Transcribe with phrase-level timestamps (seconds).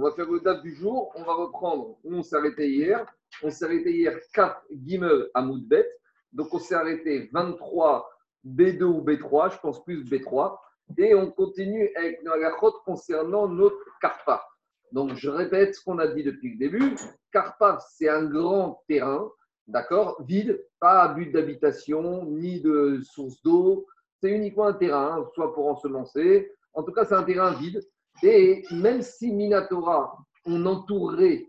[0.00, 1.12] On va faire le date du jour.
[1.14, 3.04] On va reprendre où on s'est arrêté hier.
[3.42, 5.86] On s'est arrêté hier 4 Gimel à Moudbet.
[6.32, 8.08] Donc on s'est arrêté 23
[8.46, 10.56] B2 ou B3, je pense plus B3.
[10.96, 14.42] Et on continue avec la halachot concernant notre Karpa.
[14.90, 16.96] Donc je répète ce qu'on a dit depuis le début.
[17.30, 19.30] Karpa, c'est un grand terrain,
[19.66, 23.86] d'accord, vide, pas à but d'habitation, ni de source d'eau.
[24.22, 26.50] C'est uniquement un terrain, soit pour ensemencer.
[26.72, 27.82] En tout cas, c'est un terrain vide.
[28.22, 31.46] Et même si Minatora, on entourerait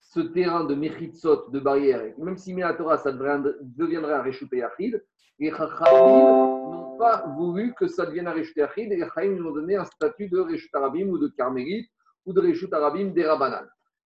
[0.00, 5.02] ce terrain de Mechitsot, de barrières, même si Minatora, ça deviendrait un Réchouté Achid,
[5.38, 9.50] les Chachamim n'ont pas voulu que ça devienne un Réchouté Achid, et les Chachamim nous
[9.50, 11.90] ont donné un statut de Réchouté Arabim ou de Carmélite
[12.26, 13.66] ou de Réchouté Arabim des Rabanan.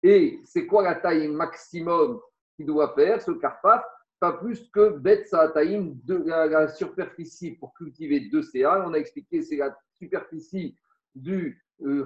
[0.03, 2.19] Et c'est quoi la taille maximum
[2.55, 3.83] qu'il doit faire, ce Karpaf
[4.19, 8.83] Pas plus que Bet Saataïm, de la, superficie pour cultiver deux CA.
[8.87, 10.75] On a expliqué, c'est la superficie
[11.13, 12.05] du euh,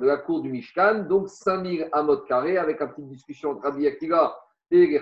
[0.00, 3.86] de la cour du Mishkan, donc 5000 amot carrés, avec une petite discussion entre Rabbi
[3.86, 3.98] et
[4.70, 4.98] les.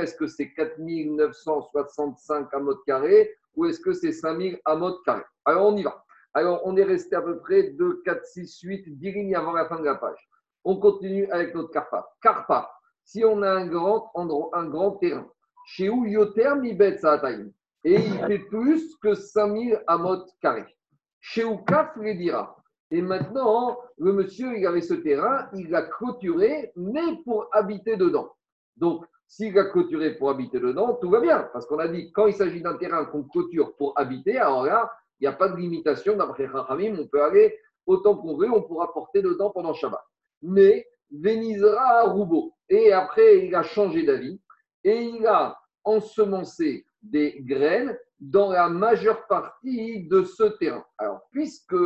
[0.00, 5.24] Est-ce que c'est 4965 amot carrés ou est-ce que c'est 5000 amot carrés?
[5.44, 6.04] Alors on y va.
[6.34, 9.66] Alors on est resté à peu près 2, 4, 6, 8, 10 lignes avant la
[9.66, 10.28] fin de la page.
[10.64, 12.06] On continue avec notre Karpa.
[12.20, 12.70] Karpa,
[13.04, 15.26] si on a un grand, un grand terrain,
[15.66, 17.48] chez où Yoter Mibet Saataim,
[17.84, 20.76] et il fait plus que 5000 amot carrés.
[21.20, 22.57] Chez où Kaf les dira.
[22.90, 28.32] Et maintenant, le monsieur, il avait ce terrain, il l'a clôturé, mais pour habiter dedans.
[28.76, 31.48] Donc, s'il l'a clôturé pour habiter dedans, tout va bien.
[31.52, 34.90] Parce qu'on a dit, quand il s'agit d'un terrain qu'on clôture pour habiter, alors là,
[35.20, 36.16] il n'y a pas de limitation.
[36.16, 40.02] D'après Rachamim, on peut aller autant qu'on veut, on pourra porter dedans pendant Shabbat.
[40.42, 42.52] Mais, Vénisera à Roubaud.
[42.68, 44.40] Et après, il a changé d'avis
[44.84, 50.84] et il a ensemencé des graines dans la majeure partie de ce terrain.
[50.98, 51.76] Alors, puisque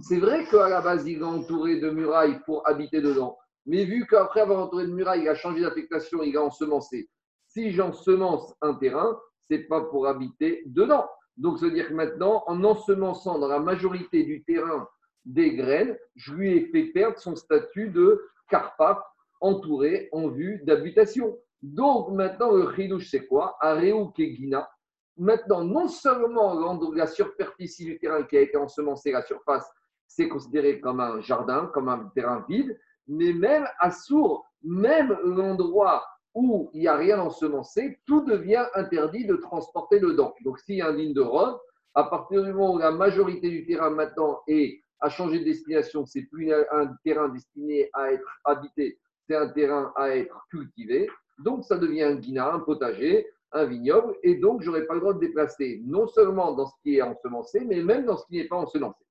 [0.00, 4.06] c'est vrai qu'à la base, il est entouré de murailles pour habiter dedans, mais vu
[4.06, 7.08] qu'après avoir entouré de murailles, il a changé d'affectation, il a ensemencé.
[7.46, 9.18] Si j'ensemence un terrain,
[9.48, 11.06] c'est pas pour habiter dedans.
[11.36, 14.88] Donc, ça veut dire que maintenant, en ensemençant dans la majorité du terrain
[15.24, 19.04] des graines, je lui ai fait perdre son statut de carpa
[19.40, 21.36] entouré en vue d'habitation.
[21.62, 23.56] Donc, maintenant, le chidouche, c'est quoi?
[23.60, 24.68] Areu Kegina,
[25.16, 26.54] Maintenant, non seulement
[26.92, 29.66] la superficie du terrain qui a été ensemencé, la surface,
[30.06, 32.78] c'est considéré comme un jardin, comme un terrain vide,
[33.08, 39.26] mais même à Sour, même l'endroit où il n'y a rien ensemencé, tout devient interdit
[39.26, 40.34] de transporter dedans.
[40.44, 41.58] Donc, s'il y a un ligne de robe,
[41.94, 46.04] à partir du moment où la majorité du terrain maintenant est, a changé de destination,
[46.04, 51.08] c'est plus un terrain destiné à être habité, c'est un terrain à être cultivé.
[51.38, 55.00] Donc, ça devient un guina, un potager un vignoble, et donc je n'aurai pas le
[55.00, 58.36] droit de déplacer non seulement dans ce qui est ensemencé, mais même dans ce qui
[58.36, 59.04] n'est pas ensemencé.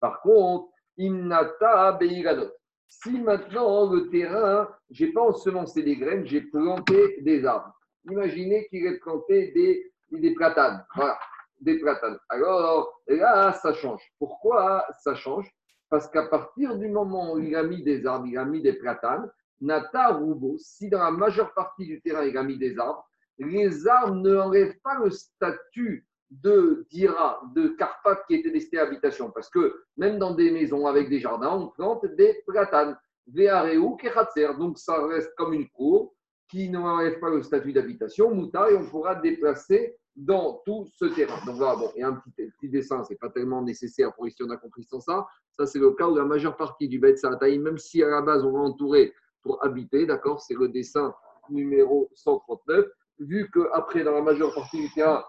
[0.00, 2.50] Par contre, innata beiradot.
[2.88, 7.72] Si maintenant le terrain, je n'ai pas ensemencé des graines, j'ai planté des arbres.
[8.10, 10.84] Imaginez qu'il ait planté des, des platanes.
[10.94, 11.18] Voilà,
[11.60, 12.18] des platanes.
[12.28, 14.02] Alors là, ça change.
[14.18, 15.50] Pourquoi ça change?
[15.88, 18.72] Parce qu'à partir du moment où il a mis des arbres, il a mis des
[18.74, 23.06] platanes, Nata Roubo, si dans la majeure partie du terrain il a mis des arbres,
[23.38, 28.86] les arbres ne enlèvent pas le statut de dira, de carpath qui était destiné à
[28.86, 29.30] habitation.
[29.30, 34.48] Parce que même dans des maisons avec des jardins, on plante des platanes, ve'areu kechatzer.
[34.58, 36.14] Donc ça reste comme une cour
[36.48, 41.38] qui n'enlève pas le statut d'habitation, mouta, et on pourra déplacer dans tout ce terrain.
[41.46, 44.42] Donc voilà, bon, a un petit, petit dessin, ce n'est pas tellement nécessaire pour ici,
[44.42, 45.26] on a compris sans ça.
[45.52, 48.20] Ça, c'est le cas où la majeure partie du Bet Saataï, même si à la
[48.20, 51.14] base on va entourer pour habiter, d'accord, c'est le dessin
[51.48, 52.86] numéro 139
[53.26, 55.24] vu qu'après, dans la majeure partie du terrain,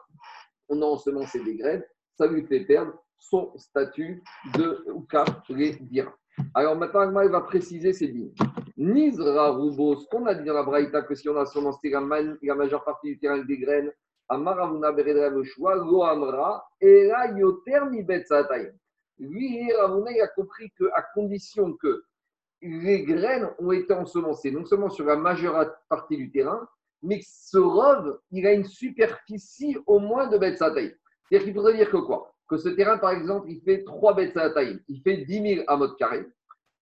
[0.69, 1.83] on a ensemencé des graines,
[2.17, 4.23] ça lui fait perdre son statut
[4.55, 4.85] de
[5.81, 6.13] Dira.
[6.53, 8.33] Alors maintenant, il va préciser ces lignes.
[8.75, 11.99] Nizra Rubo, ce qu'on a dit dans la Braïta, que si on a ensemencé la,
[11.99, 13.91] la majeure partie du terrain avec des graines,
[14.29, 18.25] Amaravuna Beredra Loshua, Lo Amra, et là, Yoter Mibet
[19.19, 22.03] Lui, Ravuna, il a compris qu'à condition que
[22.61, 26.67] les graines ont été ensemencées, non seulement sur la majeure partie du terrain,
[27.03, 31.89] mais ce rove, il a une superficie au moins de bêtes C'est-à-dire qu'il faudrait dire
[31.89, 32.33] que quoi?
[32.47, 34.37] Que ce terrain, par exemple, il fait 3 bêtes
[34.87, 36.25] il fait 10 000 à mode carré,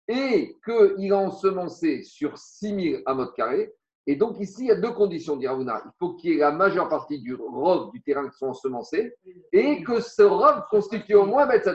[0.08, 3.74] et qu'il a ensemencé sur 6 000 à mode carré.
[4.08, 5.84] Et donc ici, il y a deux conditions, dit Ravuna.
[5.86, 9.14] Il faut qu'il y ait la majeure partie du rove du terrain qui soit ensemencé,
[9.54, 11.70] et que ce rove constitue au moins bête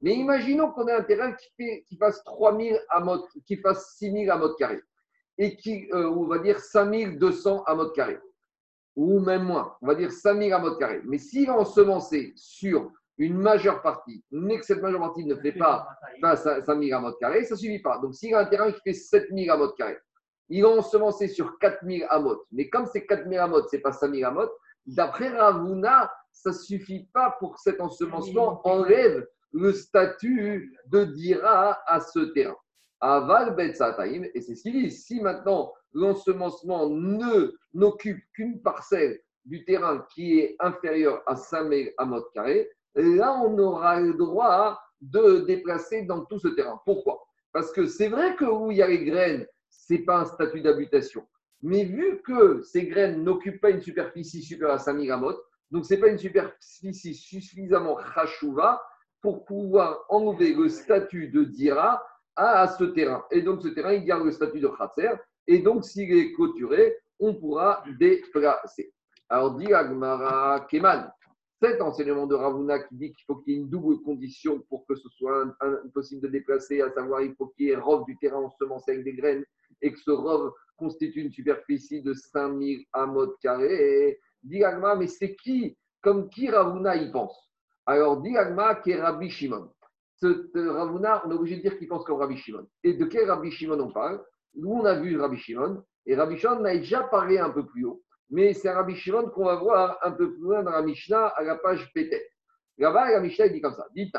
[0.00, 4.36] Mais imaginons qu'on ait un terrain qui, fasse 3000 à mode, qui fasse 6000 à
[4.36, 4.80] mode carré
[5.38, 8.18] et qui, euh, on va dire 5200 à mode carré,
[8.96, 11.00] ou même moins, on va dire 5000 à mode carré.
[11.04, 15.52] Mais s'il est ensemencé sur une majeure partie, mais que cette majeure partie ne fait
[15.52, 15.86] pas
[16.22, 17.98] 5000 amot carrés, ça ne suffit pas.
[17.98, 19.98] Donc, s'il a un terrain qui fait 7000 amot carrés,
[20.48, 22.44] ils vont ensemencer sur 4000 amot.
[22.52, 24.50] Mais comme c'est 4000 amot, ce n'est pas 5000 amot,
[24.86, 32.00] d'après Ravuna, ça ne suffit pas pour cet ensemencement enlève le statut de dira à
[32.00, 32.56] ce terrain.
[33.02, 34.90] Aval Betsataim, et c'est ce qu'il dit.
[34.90, 42.22] Si maintenant l'ensemencement ne n'occupe qu'une parcelle du terrain qui est inférieur à 5 amot
[42.32, 46.80] carrés, là on aura le droit de déplacer dans tout ce terrain.
[46.84, 47.26] Pourquoi?
[47.52, 50.24] Parce que c'est vrai que où il y a les graines, ce n'est pas un
[50.24, 51.26] statut d'habitation.
[51.60, 55.34] Mais vu que ces graines n'occupent pas une superficie supérieure à 5000 amot,
[55.72, 58.80] donc ce n'est pas une superficie suffisamment rachouva
[59.20, 62.02] pour pouvoir enlever le statut de dira
[62.36, 63.24] à, ce terrain.
[63.30, 65.10] Et donc ce terrain, il garde le statut de khatser.
[65.46, 68.92] Et donc s'il est clôturé, on pourra déplacer.
[69.28, 71.10] Alors dit Agmara Keman,
[71.60, 74.86] cet enseignement de Ravuna qui dit qu'il faut qu'il y ait une double condition pour
[74.86, 78.16] que ce soit impossible de déplacer, à savoir il faut qu'il y ait rove du
[78.18, 79.44] terrain ensemencé avec des graines
[79.80, 84.18] et que ce rove constitue une superficie de 5000 amot carrés.
[84.42, 87.52] Dit Agmara, mais c'est qui, comme qui Ravuna y pense?
[87.84, 89.68] Alors, dit Agma qui Rabbi Shimon.
[90.22, 92.64] Ce Ravuna, on est obligé de dire qu'il pense comme Rabbi Shimon.
[92.84, 94.24] Et de quel Rabbi Shimon on parle?
[94.54, 95.82] Nous, on a vu Rabbi Shimon.
[96.06, 98.00] Et Rabbi Shimon on a déjà parlé un peu plus haut.
[98.30, 101.42] Mais c'est Rabbi Shimon qu'on va voir un peu plus loin dans la Mishnah à
[101.42, 102.22] la page PT.
[102.78, 103.84] Là-bas, la Mishnah, dit comme ça.
[103.96, 104.12] Dit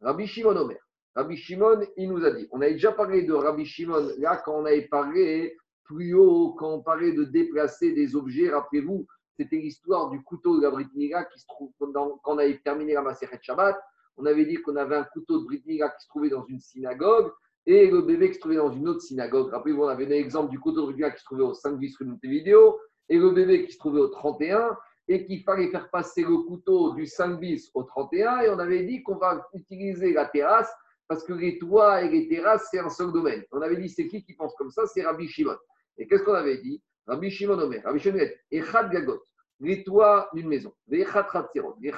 [0.00, 0.78] Rabbi Shimon Omer.
[1.16, 2.46] Rabbi Shimon, il nous a dit.
[2.52, 6.72] On a déjà parlé de Rabbi Shimon là quand on avait parlé plus haut, quand
[6.72, 8.50] on parlait de déplacer des objets.
[8.50, 13.02] Rappelez-vous, c'était l'histoire du couteau de la qui se trouve quand on avait terminé la
[13.02, 13.76] Maseret Shabbat.
[14.18, 17.32] On avait dit qu'on avait un couteau de Brit qui se trouvait dans une synagogue
[17.66, 19.50] et le bébé qui se trouvait dans une autre synagogue.
[19.50, 21.96] Rappelez-vous, on avait un exemple du couteau de Brit qui se trouvait au 5 bis
[21.96, 22.78] rue vidéo
[23.08, 24.76] et le bébé qui se trouvait au 31
[25.06, 28.84] et qu'il fallait faire passer le couteau du 5 bis au 31 et on avait
[28.84, 30.70] dit qu'on va utiliser la terrasse
[31.06, 33.42] parce que les toits et les terrasses, c'est un seul domaine.
[33.50, 34.86] On avait dit, c'est qui qui pense comme ça?
[34.86, 35.56] C'est Rabbi Shimon.
[35.96, 36.82] Et qu'est-ce qu'on avait dit?
[37.06, 38.18] Rabbi Shimon Omer, Rabbi Shimon
[38.50, 39.22] Echad Gagot,
[39.60, 41.92] les toits d'une maison, les Khatzerot, les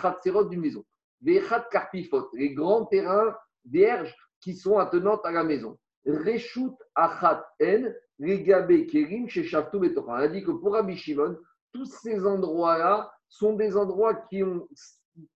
[0.48, 0.84] d'une maison,
[1.22, 5.78] les Karpifot, les grands terrains vierges qui sont attenantes à la maison.
[6.06, 9.70] Reshut Achat En, les Gabé Kerim Betocha.
[10.06, 11.36] On a dit que pour Rabbi Shimon,
[11.72, 14.42] tous ces endroits-là sont des endroits qui,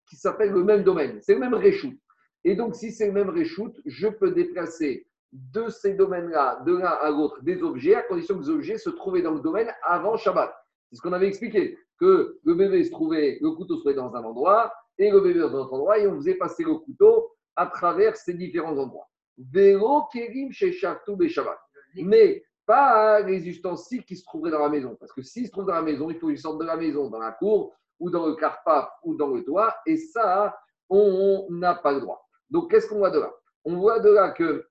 [0.08, 1.20] qui s'appellent le même domaine.
[1.22, 1.98] C'est le même Reshut.
[2.44, 6.86] Et donc, si c'est le même Reshut, je peux déplacer de ces domaines-là, de l'un
[6.86, 10.16] à l'autre, des objets, à condition que les objets se trouvaient dans le domaine avant
[10.16, 10.54] Shabbat.
[10.88, 14.14] C'est ce qu'on avait expliqué, que le bébé se trouvait, le couteau se trouvait dans
[14.14, 17.32] un endroit, et le bébé dans un autre endroit, et on faisait passer le couteau
[17.56, 19.08] à travers ces différents endroits.
[19.36, 21.58] Vélo kérim chez Shabbat.
[21.96, 24.96] Mais pas les ustensiles qui se trouveraient dans la maison.
[24.98, 27.08] Parce que s'ils se trouvent dans la maison, il faut qu'ils sortent de la maison,
[27.10, 30.56] dans la cour, ou dans le carpaf, ou dans le toit, et ça,
[30.88, 32.26] on n'a pas le droit.
[32.50, 33.32] Donc, qu'est-ce qu'on voit de là?
[33.64, 34.66] On voit de là que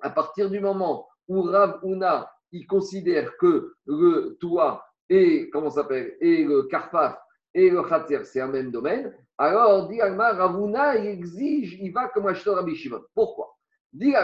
[0.00, 6.16] à partir du moment où Rav Una, il considère que le toit et, comment s'appelle,
[6.20, 7.18] et le karpaf
[7.54, 12.28] et le khater, c'est un même domaine, alors, dit Agma, Ravuna, exige, il va comme
[12.28, 13.02] acheteur Rabbi Shimon.
[13.14, 13.56] Pourquoi?
[13.92, 14.14] Dit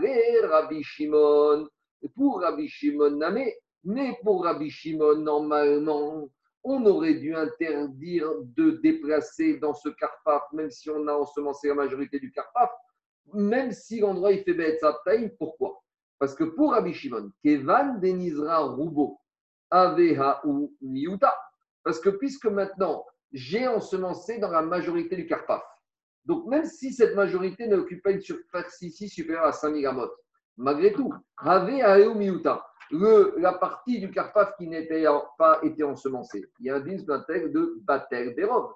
[0.00, 1.68] les Rabbi Shimon,
[2.16, 3.54] pour Rabbi Shimon Namé,
[3.84, 6.28] mais pour Rabbi Shimon, normalement,
[6.64, 11.74] on aurait dû interdire de déplacer dans ce karpaf, même si on a ensemencé la
[11.74, 12.70] majorité du karpaf,
[13.34, 14.80] même si l'endroit il fait bête
[15.38, 15.82] pourquoi?
[16.18, 19.18] Parce que pour Rabbi Shimon, Kevan Denizra Rubo,
[19.70, 21.34] Aveha ou Miuta.
[21.82, 25.62] Parce que puisque maintenant, j'ai ensemencé dans la majorité du Karpaf.
[26.24, 30.10] Donc même si cette majorité n'occupe pas une superficie supérieure à 5000 amot,
[30.56, 35.04] malgré tout, Miuta, la partie du Karpaf qui n'était
[35.38, 38.74] pas été ensemencée, il y a un disque de Batel Berov,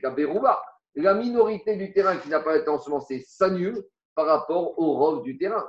[0.00, 0.62] Kaberouba
[0.96, 5.36] la minorité du terrain qui n'a pas été ensemencé s'annule par rapport au rov du
[5.36, 5.68] terrain.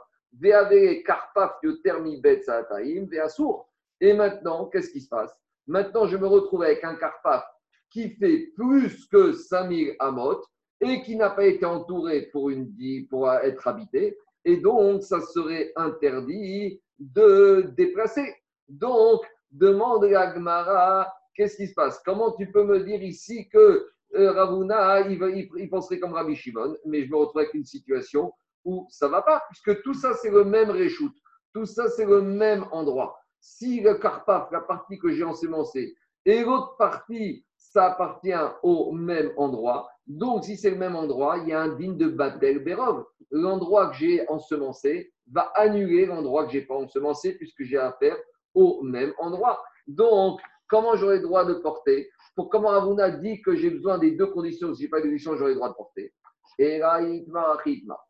[3.99, 5.35] Et maintenant, qu'est-ce qui se passe?
[5.67, 7.45] Maintenant, je me retrouve avec un karpaf
[7.89, 10.41] qui fait plus que 5000 amot
[10.81, 12.74] et qui n'a pas été entouré pour, une,
[13.09, 14.17] pour être habité.
[14.45, 18.36] Et donc, ça serait interdit de déplacer.
[18.69, 19.21] Donc,
[19.51, 22.00] demande à Gmara, qu'est-ce qui se passe?
[22.05, 27.03] Comment tu peux me dire ici que euh, Ravuna, il, penserait comme Rabbi Shimon, mais
[27.03, 28.33] je me retrouve avec une situation
[28.63, 31.13] où ça ne va pas, puisque tout ça, c'est le même reshoot.
[31.53, 33.17] Tout ça, c'est le même endroit.
[33.39, 39.32] Si le carpaf, la partie que j'ai ensemencée, et l'autre partie, ça appartient au même
[39.38, 39.89] endroit.
[40.06, 43.06] Donc, si c'est le même endroit, il y a un digne de Batel Berov.
[43.32, 48.17] L'endroit que j'ai ensemencé va annuler l'endroit que je n'ai pas ensemencé, puisque j'ai affaire
[48.53, 49.62] au même endroit.
[49.88, 50.39] Donc,
[50.70, 52.10] comment j'aurai le droit de porter?
[52.36, 55.06] Pour comment Ravuna dit que j'ai besoin des deux conditions, si je n'ai pas de
[55.06, 56.13] conditions, j'aurai le droit de porter.
[56.60, 56.79] Et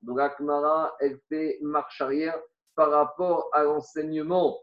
[0.01, 2.39] Donc Akmara, elle fait marche arrière
[2.75, 4.59] par rapport à l'enseignement,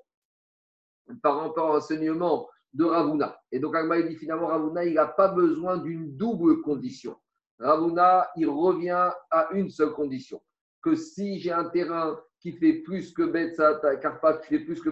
[1.23, 3.39] par rapport à l'enseignement de Ravuna.
[3.53, 7.17] Et donc Akmara dit finalement Ravuna, il n'a pas besoin d'une double condition.
[7.59, 10.41] Ravuna, il revient à une seule condition
[10.83, 14.91] que si j'ai un terrain qui fait plus que Betsata, Karpat qui fait plus que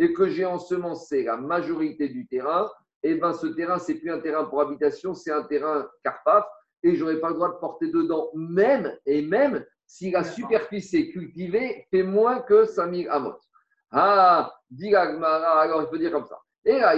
[0.00, 2.70] et que j'ai ensemencé la majorité du terrain,
[3.02, 6.44] et eh ben ce terrain, c'est plus un terrain pour habitation, c'est un terrain Karpaf,
[6.82, 11.10] et je n'aurai pas le droit de porter dedans, même, et même si la superficie
[11.10, 13.36] cultivée fait moins que 5000 amot.
[13.92, 16.40] Ah, dit alors il faut dire comme ça.
[16.64, 16.94] Et là,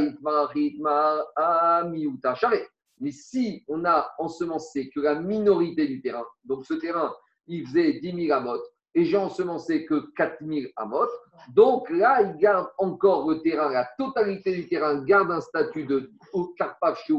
[3.00, 7.14] Mais si on a ensemencé que la minorité du terrain, donc ce terrain,
[7.46, 8.60] il faisait 10 000 amot,
[8.94, 11.08] et j'ai ensemencé que 4 000 amot,
[11.54, 16.10] donc là, il garde encore le terrain, la totalité du terrain garde un statut de
[16.58, 17.14] Karpaf chez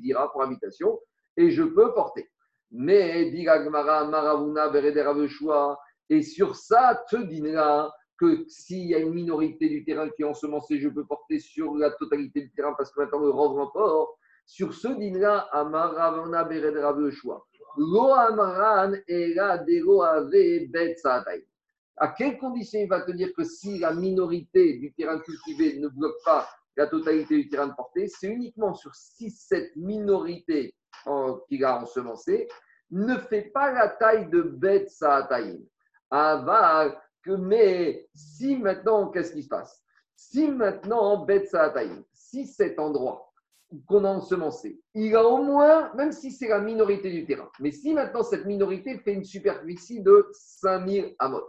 [0.00, 0.98] Dira pour habitation,
[1.36, 2.28] et je peux porter.
[2.70, 4.70] Mais, dit Maravuna,
[6.08, 10.24] et sur ça, te là que s'il y a une minorité du terrain qui est
[10.24, 14.16] ensemencé, je peux porter sur la totalité du terrain parce que maintenant le rendre encore.
[14.46, 17.44] Sur ce din-là, Amaravuna Bered Raveshua.
[17.76, 20.96] Lo Amaran Era Dero Ave Bet
[21.96, 25.88] À quelles conditions il va te dire que si la minorité du terrain cultivé ne
[25.88, 30.74] bloque pas la totalité du terrain de portée, c'est uniquement sur si cette minorité
[31.48, 32.48] qu'il a ensemencé
[32.90, 35.58] ne fait pas la taille de Bet Saataïm.
[37.26, 39.82] Mais si maintenant, qu'est-ce qui se passe?
[40.14, 43.32] Si maintenant, Bet Saataïm, si cet endroit
[43.86, 47.70] qu'on a ensemencé, il a au moins, même si c'est la minorité du terrain, mais
[47.70, 51.44] si maintenant cette minorité fait une superficie de 5000 amot.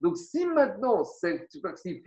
[0.00, 2.02] Donc si maintenant cette superficie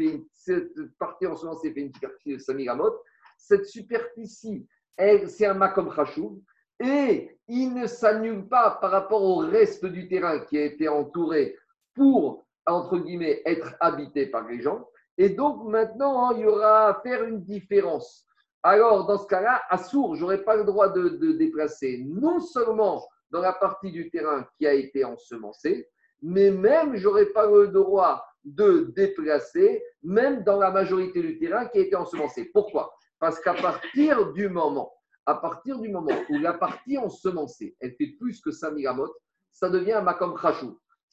[0.46, 0.68] fait,
[1.00, 2.94] partie ensemencée fait une superficie de 5000 amot,
[3.38, 4.68] cette superficie,
[4.98, 6.42] c'est un makom chachou,
[6.80, 11.56] et il ne s'annule pas par rapport au reste du terrain qui a été entouré
[11.94, 14.88] pour, entre guillemets, être habité par les gens.
[15.18, 18.26] Et donc maintenant, il y aura à faire une différence.
[18.64, 23.06] Alors, dans ce cas-là, à Sourd, je n'aurai pas le droit de, déplacer non seulement
[23.30, 25.90] dans la partie du terrain qui a été ensemencé,
[26.22, 31.66] mais même je n'aurai pas le droit de déplacer, même dans la majorité du terrain
[31.66, 32.50] qui a été ensemencé.
[32.54, 32.94] Pourquoi?
[33.20, 34.94] Parce qu'à partir du moment,
[35.26, 39.14] à partir du moment où la partie ensemencée, elle fait plus que 5000 amot,
[39.52, 40.36] ça devient un makom.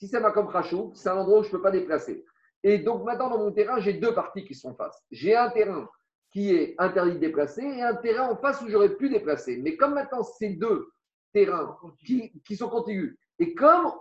[0.01, 2.25] Si c'est makom khashou, c'est un endroit où je ne peux pas déplacer.
[2.63, 4.99] Et donc maintenant, dans mon terrain, j'ai deux parties qui sont face.
[5.11, 5.87] J'ai un terrain
[6.33, 9.59] qui est interdit de déplacer et un terrain en face où j'aurais pu déplacer.
[9.59, 10.89] Mais comme maintenant, c'est deux
[11.35, 11.77] terrains
[12.07, 13.93] qui, sont contigus, et comme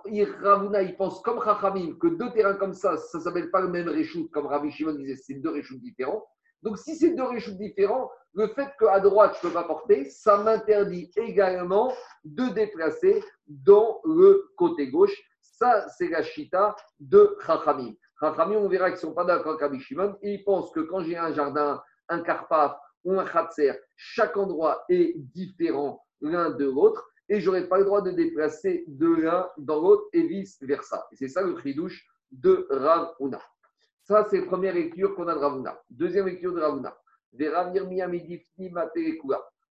[0.41, 3.68] Ravuna, il pense comme Rachamim que deux terrains comme ça, ça ne s'appelle pas le
[3.68, 6.25] même réchoute, comme Ravi Shimon disait, c'est deux réchoutes différents.
[6.63, 10.06] Donc si c'est deux réchoutes différents, le fait qu'à droite, je ne peux pas porter,
[10.06, 15.15] ça m'interdit également de déplacer dans le côté gauche.
[15.60, 17.94] Ça, c'est la chita de Chachamim.
[18.22, 20.16] Chachamim, on verra qu'ils ne sont pas d'accord avec Rabbi Shimon.
[20.22, 25.16] Ils pensent que quand j'ai un jardin un karpaf ou un khatser, chaque endroit est
[25.18, 29.82] différent l'un de l'autre et je n'aurai pas le droit de déplacer de l'un dans
[29.82, 31.06] l'autre et vice-versa.
[31.12, 33.16] C'est ça le douche de Rav
[34.04, 35.78] Ça, c'est la première lecture qu'on a de Ravuna.
[35.89, 36.98] Deuxième lecture de Ravuna.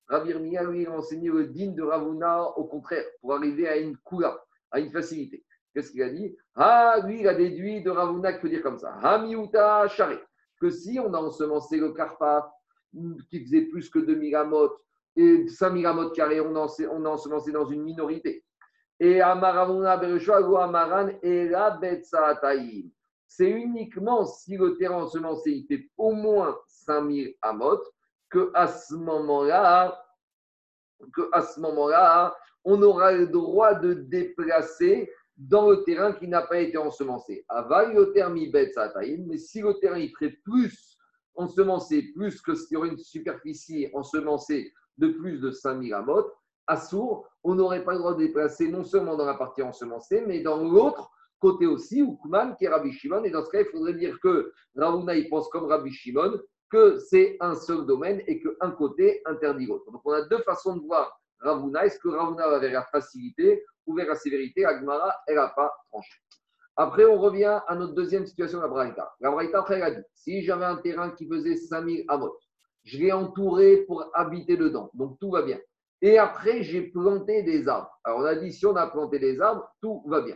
[0.07, 3.95] Ravir Mia, lui, a enseigné le din de Ravuna au contraire, pour arriver à une
[3.97, 4.35] kula,
[4.71, 5.45] à une facilité.
[5.75, 6.33] Qu'est-ce qu'il a dit?
[6.55, 8.93] Ah, lui, il a déduit de Ravuna qu'il faut dire comme ça.
[9.03, 10.21] Hamiuta Share
[10.59, 12.49] que si on a ensemencé le carpa
[13.29, 14.71] qui faisait plus que 2000 amot
[15.17, 18.45] et 5000 amot carrés, on a, ensemencé dans une minorité.
[19.01, 19.99] Et Amaravuna
[20.47, 21.77] ou Amaran et la
[23.27, 27.81] C'est uniquement si le terrain ensemencé il fait au moins 5000 amot
[28.29, 30.01] que à ce moment-là,
[31.13, 36.41] que à ce moment-là, on aura le droit de déplacer dans le terrain qui n'a
[36.41, 37.45] pas été ensemencé.
[37.49, 40.97] Mais si le terrain il ferait plus
[41.35, 46.31] ensemencé, plus que s'il y aurait une superficie ensemencée de plus de 5000 amot,
[46.67, 50.23] à Sour, on n'aurait pas le droit de déplacer non seulement dans la partie ensemencée,
[50.25, 53.23] mais dans l'autre côté aussi, ou Kouman, qui est Rabbi Shimon.
[53.23, 56.39] Et dans ce cas, il faudrait dire que Ravuna, il pense comme Rabbi Shimon,
[56.71, 59.91] que c'est un seul domaine et qu'un côté interdit l'autre.
[59.91, 61.85] Donc on a deux façons de voir Ravuna.
[61.85, 66.13] Est-ce que Ravuna va vers la facilité ouvert la sévérité, Agmara, elle n'a pas tranché.
[66.77, 69.13] Après, on revient à notre deuxième situation, la Braïta.
[69.21, 72.37] La Braïta, après, elle a dit si j'avais un terrain qui faisait 5000 amot,
[72.83, 75.59] je l'ai entouré pour habiter dedans, donc tout va bien.
[76.01, 77.89] Et après, j'ai planté des arbres.
[78.03, 80.35] Alors, on a dit si on a planté des arbres, tout va bien.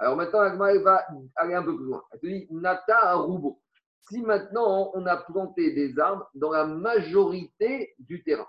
[0.00, 2.02] Alors maintenant, Agmara, va aller un peu plus loin.
[2.10, 3.60] Elle te dit Nata Arubo.
[4.08, 8.46] si maintenant on a planté des arbres dans la majorité du terrain.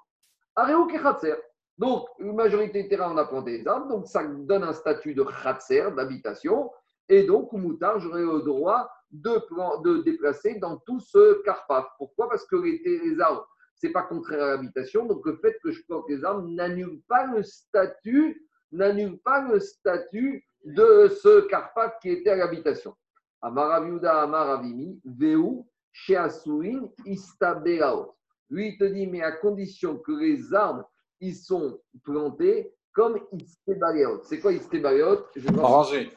[0.55, 1.35] Aréo Khatser.
[1.81, 5.15] Donc, une majorité du terrain, on a planté des arbres, donc ça donne un statut
[5.15, 6.69] de Khatser, d'habitation,
[7.09, 9.33] et donc, Moutar, j'aurais le droit de,
[9.81, 11.87] de déplacer dans tout ce carpaf.
[11.97, 12.29] Pourquoi?
[12.29, 15.71] Parce que les, les arbres, ce n'est pas contraire à l'habitation, donc le fait que
[15.71, 21.97] je plante les arbres n'annule pas le statut, n'annule pas le statut de ce carpaf
[21.99, 22.93] qui était à l'habitation.
[23.41, 28.13] Amaraviuda Amaravimi, Veu, Sheasuin, Istabelaot.
[28.51, 30.87] Lui, il te dit, mais à condition que les arbres,
[31.21, 34.23] ils sont plantés comme Istebaleot.
[34.23, 36.11] C'est quoi Istebaleot Rangé.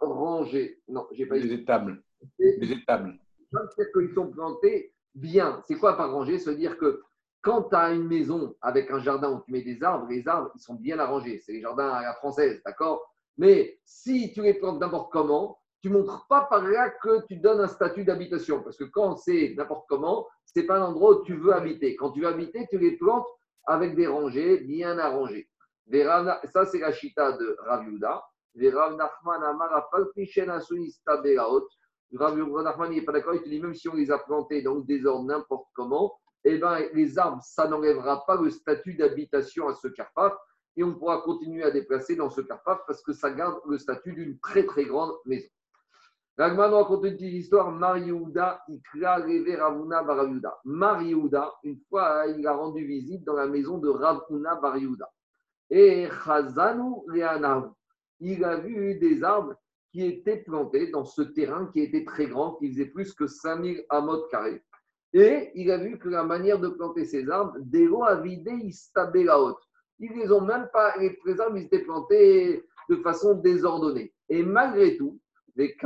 [0.00, 0.80] Rangé.
[0.88, 1.48] Non, j'ai pas dit.
[1.48, 2.02] Des étables.
[2.38, 3.18] Des étables.
[3.76, 5.62] C'est qu'ils sont plantés bien.
[5.66, 7.02] C'est quoi par rangé Se dire que
[7.40, 10.50] quand tu as une maison avec un jardin où tu mets des arbres, les arbres,
[10.54, 11.40] ils sont bien arrangés.
[11.44, 13.02] C'est les jardins à la française, d'accord?
[13.38, 17.36] Mais si tu les plantes n'importe comment, tu ne montres pas par là que tu
[17.36, 18.62] donnes un statut d'habitation.
[18.62, 21.96] Parce que quand c'est n'importe comment, ce n'est pas un endroit où tu veux habiter.
[21.96, 23.26] Quand tu veux habiter, tu les plantes
[23.66, 25.48] avec des rangées bien arrangées.
[25.92, 27.84] Ça, c'est la chita de Rav.
[32.12, 33.34] Rav n'est pas d'accord.
[33.34, 36.58] Il te dit même si on les a plantés dans le désordre n'importe comment, eh
[36.58, 40.32] ben, les arbres, ça n'enlèvera pas le statut d'habitation à ce carpaf
[40.76, 44.12] et on pourra continuer à déplacer dans ce carpaf parce que ça garde le statut
[44.14, 45.48] d'une très très grande maison.
[46.40, 47.70] Ragman raconte une petite histoire.
[47.70, 50.58] Mariouda, Ikra, Reve, Ravuna, Baraviuda.
[50.64, 55.06] Mariouda, une fois, il a rendu visite dans la maison de Ravuna, Bariouda.
[55.68, 57.72] Et Chazanu, Reanahu.
[58.20, 59.54] Il a vu des arbres
[59.92, 63.84] qui étaient plantés dans ce terrain qui était très grand, qui faisait plus que 5000
[63.90, 64.64] amotes carrés.
[65.12, 68.52] Et il a vu que la manière de planter ces arbres, Dero a vidé
[68.96, 69.62] haute.
[69.98, 74.14] Ils les ont même pas, les arbres, ils étaient plantés de façon désordonnée.
[74.30, 75.20] Et malgré tout,
[75.60, 75.76] et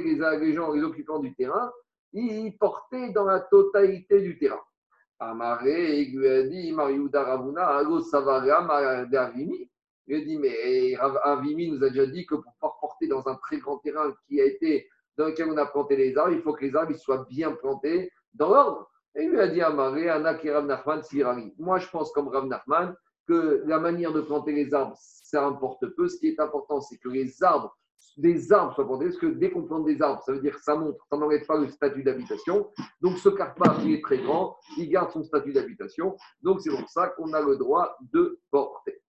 [0.00, 1.72] les, gens, les occupants du terrain,
[2.12, 4.60] ils portaient dans la totalité du terrain.
[5.20, 6.74] Amaré, il lui a dit,
[8.10, 9.70] Savaria, Davimi.
[10.06, 13.34] Il a dit, mais Avimi nous a déjà dit que pour pouvoir porter dans un
[13.36, 16.52] très grand terrain qui a été, dans lequel on a planté les arbres, il faut
[16.52, 18.90] que les arbres soient bien plantés dans l'ordre.
[19.16, 21.52] Et il lui a dit, Amaré, Anak et Rav Nachman, Sirari.
[21.58, 22.94] Moi, je pense comme Rav Nachman
[23.26, 26.08] que la manière de planter les arbres, ça importe peu.
[26.08, 27.76] Ce qui est important, c'est que les arbres,
[28.16, 30.62] des arbres soient plantés, parce que dès qu'on plante des arbres, ça veut dire que
[30.62, 32.68] ça montre, ça n'enlève pas le statut d'habitation.
[33.00, 36.16] Donc ce carpaf, il est très grand, il garde son statut d'habitation.
[36.42, 39.00] Donc c'est pour ça qu'on a le droit de porter.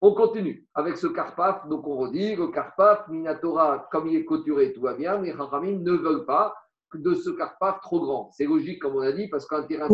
[0.00, 1.66] On continue avec ce carpaf.
[1.68, 5.76] Donc on redit, le carpaf, Minatora, comme il est couturé, tout va bien, mais les
[5.78, 6.54] ne veulent pas
[6.92, 8.30] de ce carpaf trop grand.
[8.32, 9.88] C'est logique, comme on a dit, parce qu'un terrain.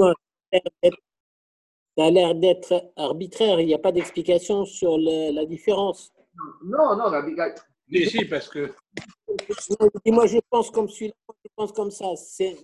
[1.97, 3.61] Ça a l'air d'être arbitraire.
[3.61, 6.13] Il n'y a pas d'explication sur la différence.
[6.65, 7.23] Non, non, la
[7.93, 8.73] Si, si, parce que.
[10.07, 12.07] Moi, je pense comme celui-là, je pense comme ça.
[12.17, 12.57] C'est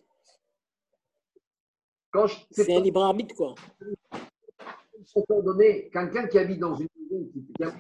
[2.51, 3.55] c'est un libre arbitre, quoi.
[5.43, 7.71] donner quelqu'un qui habite dans une maison qui ne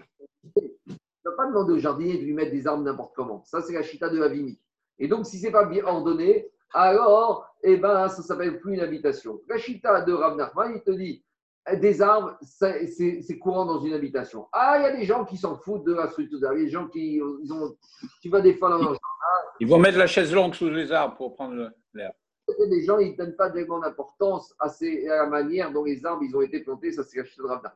[1.22, 3.42] peut pas demander au jardinier de lui mettre des arbres n'importe comment.
[3.44, 4.58] Ça, c'est la chita de Avimi.
[4.98, 8.74] Et donc, si ce n'est pas bien ordonné, alors, eh ben, ça ne s'appelle plus
[8.74, 9.40] une habitation.
[9.48, 11.24] La chita de Rav Nachman, il te dit
[11.74, 14.46] des arbres, c'est courant dans une habitation.
[14.52, 16.54] Ah, il y a des gens qui s'en foutent de la structure Il y a
[16.54, 17.76] des gens qui ils ont,
[18.22, 18.94] tu vas des fois dans
[19.58, 22.12] Ils vont mettre la chaise longue sous les arbres pour prendre l'air.
[22.70, 26.36] Des gens, ils ne donnent pas vraiment d'importance à, la manière dont les arbres ils
[26.36, 26.92] ont été plantés.
[26.92, 27.72] Ça, c'est la chute de Alors,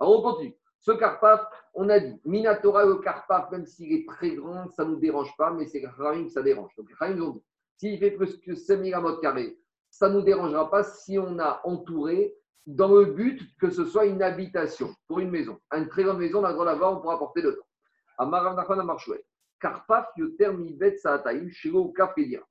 [0.00, 0.54] on continue.
[0.80, 1.40] Ce carpaf,
[1.74, 5.34] on a dit, Minatora, le carpaf, même s'il est très grand, ça ne nous dérange
[5.38, 6.74] pas, mais c'est Rahim que ça dérange.
[6.76, 7.42] Donc, Rahim nous ont dit,
[7.78, 9.56] s'il fait plus que 5000 mètres carrés,
[9.88, 12.34] ça ne nous dérangera pas si on a entouré
[12.66, 15.58] dans le but que ce soit une habitation pour une maison.
[15.72, 17.62] Une très grande maison, on a droit d'avoir, on pourra porter dedans.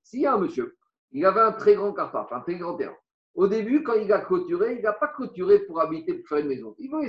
[0.04, 0.78] S'il y a un monsieur,
[1.12, 2.96] il avait un très grand karpaf, un très grand terrain.
[3.36, 6.48] Au début, quand il a clôturé, il n'a pas clôturé pour habiter, pour faire une
[6.48, 6.76] maison.
[6.80, 7.08] Il voulait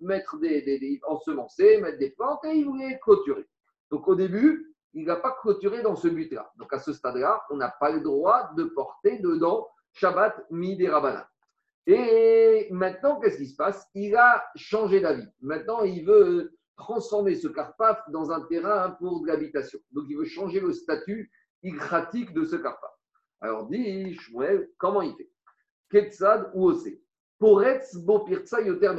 [0.00, 1.00] mettre des, des, des
[1.80, 3.46] mettre des plantes et il voulait clôturer.
[3.90, 6.50] Donc au début, il n'a pas clôturé dans ce but-là.
[6.56, 11.28] Donc à ce stade-là, on n'a pas le droit de porter dedans Shabbat midi rabana.
[11.86, 13.86] Et maintenant, qu'est-ce qui se passe?
[13.94, 15.26] Il a changé d'avis.
[15.40, 19.78] Maintenant, il veut transformer ce carpaf dans un terrain pour de l'habitation.
[19.92, 21.30] Donc, il veut changer le statut
[21.62, 22.90] igratique de ce carpaf.
[23.40, 25.30] Alors, dit Shmuel, comment il fait?
[25.90, 27.02] Ketsad ou Osé?
[27.38, 28.92] Poretz Bopirtsa Yoter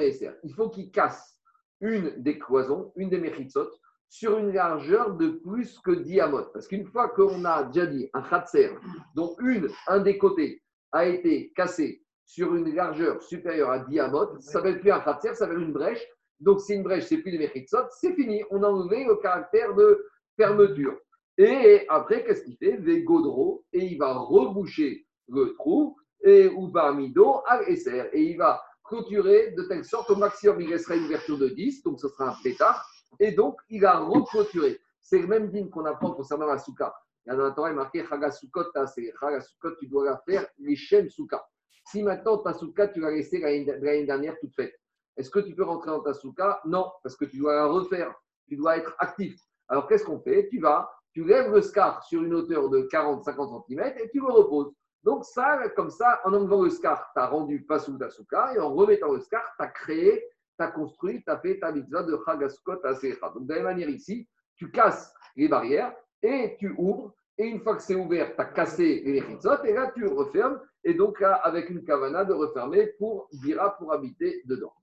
[0.43, 1.39] Il faut qu'il casse
[1.82, 3.69] une des cloisons, une des mechitsot,
[4.10, 6.52] sur une largeur de plus que diamètre.
[6.54, 8.69] Parce qu'une fois qu'on a déjà dit un khatser,
[9.15, 14.39] dont une, un des côtés a été cassé sur une largeur supérieure à 10 amot,
[14.39, 16.05] ça s'appelle plus un khatser, ça s'appelle une brèche.
[16.39, 18.43] Donc, c'est une brèche, c'est plus des mechitsot, c'est fini.
[18.49, 20.97] On a enlevé le caractère de fermeture.
[21.38, 22.77] Et après, qu'est-ce qu'il fait?
[22.77, 28.61] Végodro, et il va reboucher le trou, et ou mido al esser, et il va
[28.83, 32.29] clôturer de telle sorte au maximum, il restera une ouverture de 10, donc ce sera
[32.29, 32.85] un pétard,
[33.19, 34.79] et donc il a reclôturé.
[35.01, 36.93] C'est le même dîme qu'on apprend concernant la souka.
[37.25, 40.47] Il y a dans la Torah, il marqué Chagasukot, c'est Chagasukot, tu dois la faire
[40.59, 41.43] les chaînes souka.
[41.86, 44.76] Si maintenant ta souka, tu l'as laissée l'année dernière toute faite,
[45.17, 48.13] est-ce que tu peux rentrer dans ta souka Non, parce que tu dois la refaire,
[48.48, 49.39] tu dois être actif.
[49.67, 50.48] Alors qu'est-ce qu'on fait?
[50.50, 54.32] Tu vas, tu lèves le scar sur une hauteur de 40-50 cm et tu le
[54.32, 54.74] reposes.
[55.04, 58.54] Donc ça, comme ça, en enlevant le scar, tu as rendu pas sous ta souka
[58.56, 60.19] et en remettant le scar, tu as créé,
[60.58, 63.63] tu as construit, tu as fait ta mitzvah de Chagasukot à Donc de la même
[63.63, 67.13] manière ici, tu casses les barrières et tu ouvres.
[67.38, 70.60] Et une fois que c'est ouvert, tu as cassé les et là tu refermes.
[70.84, 74.74] Et donc là, avec une kavana de refermer pour dira pour habiter dedans.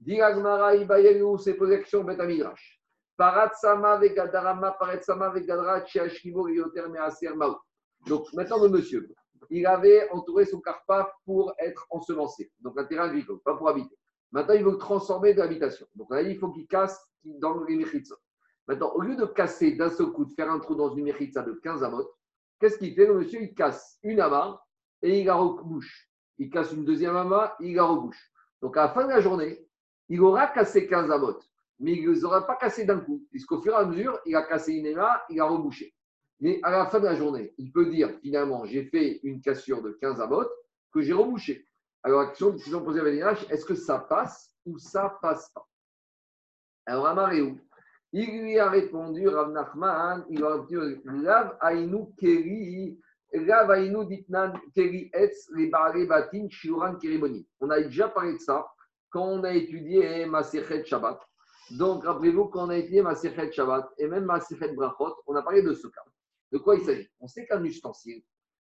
[0.00, 0.72] Diragmara
[1.38, 1.58] c'est
[4.00, 4.76] vegadarama,
[5.34, 6.48] vegadra, chiashkivo.
[8.06, 9.06] Donc maintenant le monsieur,
[9.50, 13.96] il avait entouré son carpa pour être ensemencé, donc un terrain agricole, pas pour habiter.
[14.32, 15.86] Maintenant, il veut le transformer de l'habitation.
[15.94, 17.84] Donc là, il faut qu'il casse dans les.
[18.70, 21.42] Maintenant, au lieu de casser d'un seul coup, de faire un trou dans une mérita
[21.42, 22.08] de 15 amot,
[22.60, 24.62] qu'est-ce qu'il fait Le monsieur, il casse une amas
[25.02, 26.08] et il la rebouche.
[26.38, 28.30] Il casse une deuxième amas, il la rebouche.
[28.62, 29.66] Donc, à la fin de la journée,
[30.08, 31.40] il aura cassé 15 amot,
[31.80, 34.36] mais il ne les aura pas cassé d'un coup, puisqu'au fur et à mesure, il
[34.36, 35.92] a cassé une amas, il a rebouché.
[36.38, 39.82] Mais à la fin de la journée, il peut dire finalement, j'ai fait une cassure
[39.82, 40.46] de 15 amot
[40.92, 41.66] que j'ai rebouché.
[42.04, 45.66] Alors, la question qu'ils ont posée est-ce que ça passe ou ça passe pas?
[46.86, 47.58] Alors, où?
[48.12, 50.76] Il lui a répondu, Rav Nachman, il a dit
[51.26, 52.98] Rav Ainu Keri,
[53.32, 56.96] Rav Ainu Ditnan Keri Etz, les Batin, Shiuran.
[57.60, 58.66] On a déjà parlé de ça
[59.10, 61.20] quand on a étudié Maserhet Shabbat.
[61.78, 65.62] Donc, rappelez-vous, quand on a étudié Maserhet Shabbat et même Maserhet Brachot, on a parlé
[65.62, 66.02] de ce cas.
[66.50, 67.08] De quoi il s'agit?
[67.20, 68.22] On sait qu'un ustensile,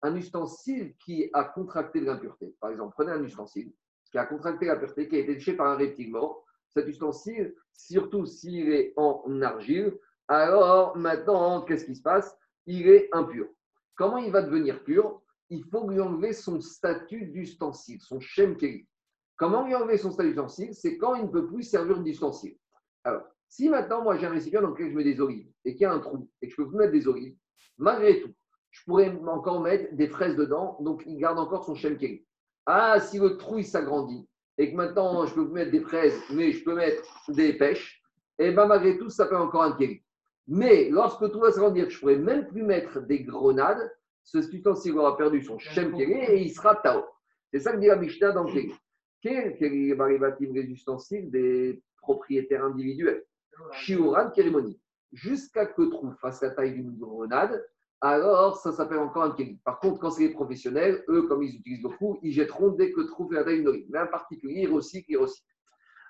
[0.02, 3.72] un ustensile qui a contracté de l'impureté, par exemple, prenez un ustensile
[4.10, 8.26] qui a contracté l'impureté, qui a été touché par un reptile mort, cet ustensile, surtout
[8.26, 12.36] s'il est en argile, alors maintenant, qu'est-ce qui se passe?
[12.66, 13.48] Il est impur.
[13.96, 15.20] Comment il va devenir pur?
[15.50, 18.86] Il faut lui enlever son statut d'ustensile, son shem keli.
[19.36, 20.74] Comment lui enlever son statut d'ustensile?
[20.74, 22.56] C'est quand il ne peut plus servir d'ustensile.
[23.04, 25.82] Alors, si maintenant, moi, j'ai un récipient dans lequel je mets des olives et qu'il
[25.82, 27.36] y a un trou et que je peux plus mettre des olives,
[27.76, 28.32] malgré tout,
[28.70, 32.24] je pourrais encore mettre des fraises dedans, donc il garde encore son shem keli.
[32.64, 34.26] Ah, si le trou il s'agrandit,
[34.58, 38.02] et que maintenant je peux mettre des fraises, mais je peux mettre des pêches,
[38.38, 40.02] et bien malgré tout, ça fait encore un kéli.
[40.48, 43.90] Mais lorsque tout va se que je ne pourrais même plus mettre des grenades,
[44.24, 47.04] ce ustensile aura perdu son shem kéli et il sera tao.
[47.52, 48.74] C'est ça que dit la Mishnah dans le kéli.
[49.20, 53.24] Quel kéli les ustensiles des propriétaires individuels?
[53.72, 54.80] Shiuran kérimoni.
[55.12, 57.64] Jusqu'à que trouve fasse la taille d'une grenade,
[58.02, 59.60] alors ça s'appelle encore un kéli.
[59.64, 63.00] Par contre, quand c'est les professionnels, eux, comme ils utilisent beaucoup, ils jetteront dès que
[63.02, 63.86] trouvent la taille d'une olive.
[63.90, 65.46] Mais en particulier, ils recyclent, ils recyclent.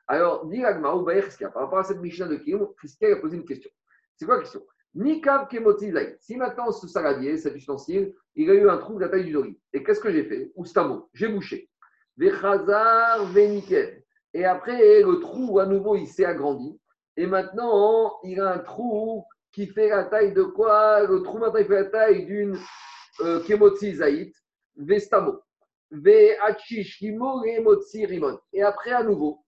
[0.07, 3.71] Alors, dit ou par rapport à cette Mishnah de Kim, Christian a posé une question.
[4.17, 4.63] C'est quoi la question?
[4.95, 6.17] Nikav Kemotizai.
[6.19, 9.37] Si maintenant ce saladier, cet ustensile, il a eu un trou de la taille d'une
[9.37, 10.51] olive, et qu'est-ce que j'ai fait?
[10.55, 11.71] Ou stamo, j'ai bouché.
[12.17, 14.03] Vechazar Veniken.
[14.35, 16.79] Et après, le trou, à nouveau, il s'est agrandi.
[17.17, 21.61] Et maintenant, il a un trou qui fait la taille de quoi Le trou maintenant,
[21.61, 22.59] il fait la taille d'une
[23.21, 24.35] euh, Kemotzi Zaït,
[24.77, 25.41] Vestamo,
[25.91, 28.39] Veachish Kimo, Kemotzi Rimon.
[28.53, 29.45] Et après, à nouveau,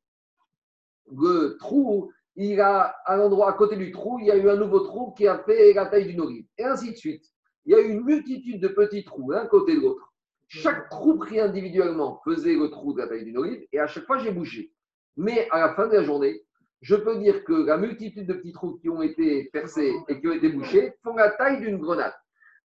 [1.10, 4.56] le trou, il a, à l'endroit à côté du trou, il y a eu un
[4.56, 6.46] nouveau trou qui a fait la taille d'une olive.
[6.58, 7.24] Et ainsi de suite.
[7.66, 10.12] Il y a eu une multitude de petits trous, l'un côté de l'autre.
[10.48, 14.04] Chaque trou pris individuellement faisait le trou de la taille d'une olive, et à chaque
[14.04, 14.70] fois, j'ai bougé.
[15.16, 16.42] Mais à la fin de la journée,
[16.84, 20.28] je peux dire que la multitude de petits trous qui ont été percés et qui
[20.28, 22.12] ont été bouchés font la taille d'une grenade.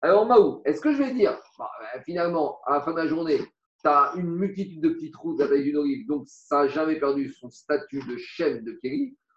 [0.02, 3.06] Alors, Maou, est-ce que je vais dire, bah, euh, finalement, à la fin de la
[3.06, 6.62] journée, tu as une multitude de petits trous de la taille d'une olive, donc ça
[6.62, 8.76] n'a jamais perdu son statut de chef de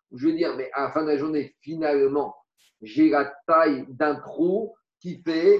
[0.09, 2.35] Ou je vais dire, mais à la fin de la journée, finalement,
[2.81, 5.59] j'ai la taille d'un trou qui fait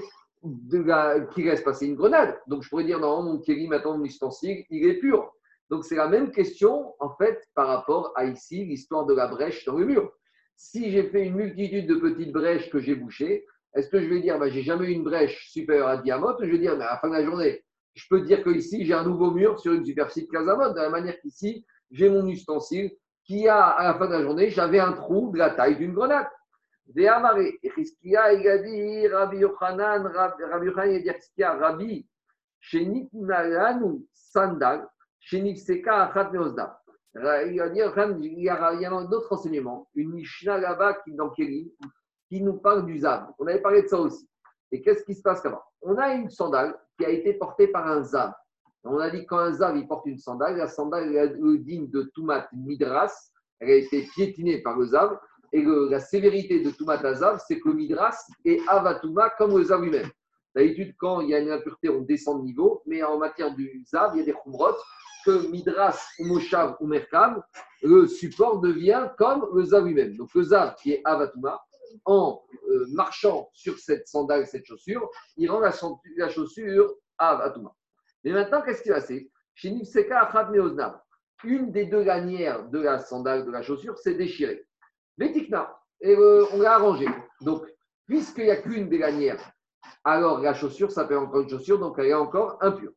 [1.32, 2.36] qui laisse passer une grenade.
[2.48, 5.32] Donc je pourrais dire, non, mon Kelly, maintenant, mon ustensile, il est pur.
[5.72, 9.64] Donc c'est la même question en fait par rapport à ici l'histoire de la brèche
[9.64, 10.12] dans le mur.
[10.54, 14.20] Si j'ai fait une multitude de petites brèches que j'ai bouchées, est-ce que je vais
[14.20, 16.84] dire bah, j'ai jamais eu une brèche supérieure à diamètre ou je vais dire mais
[16.84, 19.58] à la fin de la journée, je peux dire que ici j'ai un nouveau mur
[19.58, 22.92] sur une superficie de 15 de la manière qu'ici j'ai mon ustensile
[23.24, 25.94] qui a à la fin de la journée j'avais un trou de la taille d'une
[25.94, 26.28] grenade.
[26.94, 32.06] il a dit Rabbi Yochanan, Rabbi Yochanan, Rabbi,
[35.30, 35.46] il
[37.54, 39.88] y a, d'autres enseignements.
[39.94, 43.28] Une Mishnah là-bas dans qui nous parle du Zav.
[43.38, 44.28] On avait parlé de ça aussi.
[44.70, 45.62] Et qu'est-ce qui se passe là-bas?
[45.82, 48.32] On a une sandale qui a été portée par un Zav.
[48.84, 52.10] On a dit quand un Zav il porte une sandale, la sandale est digne de
[52.14, 53.30] Toumat Midras,
[53.60, 55.18] elle a été piétinée par le Zav.
[55.52, 59.82] Et la sévérité de Toumat Zav, c'est que le Midras est Avatouma comme le Zav
[59.82, 60.08] lui-même.
[60.54, 63.84] D'habitude, quand il y a une impureté, on descend de niveau, mais en matière du
[63.86, 64.76] Zav, il y a des Khumrot
[65.24, 67.42] que Midras ou Moshav ou Merkam,
[67.82, 70.16] le support devient comme le Zav lui-même.
[70.16, 71.60] Donc le Zav qui est Avatouma,
[72.04, 75.72] en euh, marchant sur cette sandale, cette chaussure, il rend la,
[76.28, 77.74] chaussure Avatouma.
[78.24, 79.30] Mais maintenant, qu'est-ce qui va passer?
[81.44, 84.66] Une des deux lanières de la sandale, de la chaussure, s'est déchirée.
[85.18, 87.08] Vétikna, et euh, on l'a arrangée.
[87.40, 87.66] Donc,
[88.06, 89.52] puisqu'il n'y a qu'une des lanières,
[90.04, 92.92] alors la chaussure s'appelle encore une chaussure, donc elle est encore impure.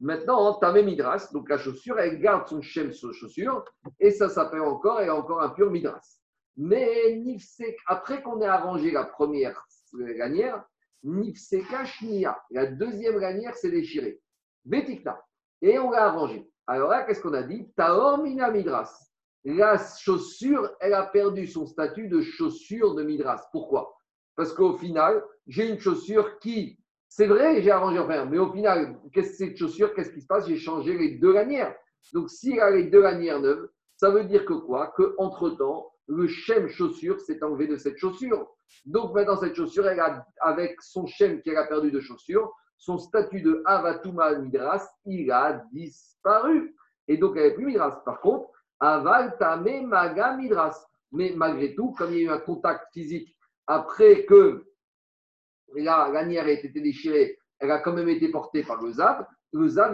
[0.00, 3.64] Maintenant, Tamé Midras, donc la chaussure, elle garde son shem sur chaussure,
[3.98, 6.20] et ça s'appelle encore, est encore impure Midras.
[6.56, 7.20] Mais
[7.86, 10.64] après qu'on ait arrangé la première lanière,
[11.04, 14.20] Nifseka Shnia, la deuxième lanière s'est déchirée.
[14.64, 15.20] Betikna.
[15.62, 16.48] Et on l'a arrangé.
[16.66, 17.72] Alors là, qu'est-ce qu'on a dit?
[17.76, 18.92] Taor Mina Midras.
[19.44, 23.48] La chaussure, elle a perdu son statut de chaussure de Midras.
[23.52, 23.96] Pourquoi?
[24.36, 26.77] Parce qu'au final, j'ai une chaussure qui,
[27.08, 30.26] c'est vrai, j'ai arrangé rien, mais au final, qu'est-ce que cette chaussure Qu'est-ce qui se
[30.26, 30.46] passe?
[30.46, 31.74] J'ai changé les deux lanières.
[32.12, 34.92] Donc, s'il a les deux lanières neuves, ça veut dire que quoi?
[34.96, 38.48] Qu'entre-temps, le chem chaussure s'est enlevé de cette chaussure.
[38.86, 42.98] Donc maintenant, cette chaussure, elle a, avec son chem qu'elle a perdu de chaussure, son
[42.98, 46.74] statut de Avatuma Midras, il a disparu.
[47.08, 48.02] Et donc, elle n'est plus Midras.
[48.04, 50.86] Par contre, Aval Tame Maga Midras.
[51.12, 53.34] Mais malgré tout, comme il y a eu un contact physique
[53.66, 54.64] après que
[55.74, 59.26] la lanière a été déchirée, elle a quand même été portée par le Zav.
[59.52, 59.90] Le a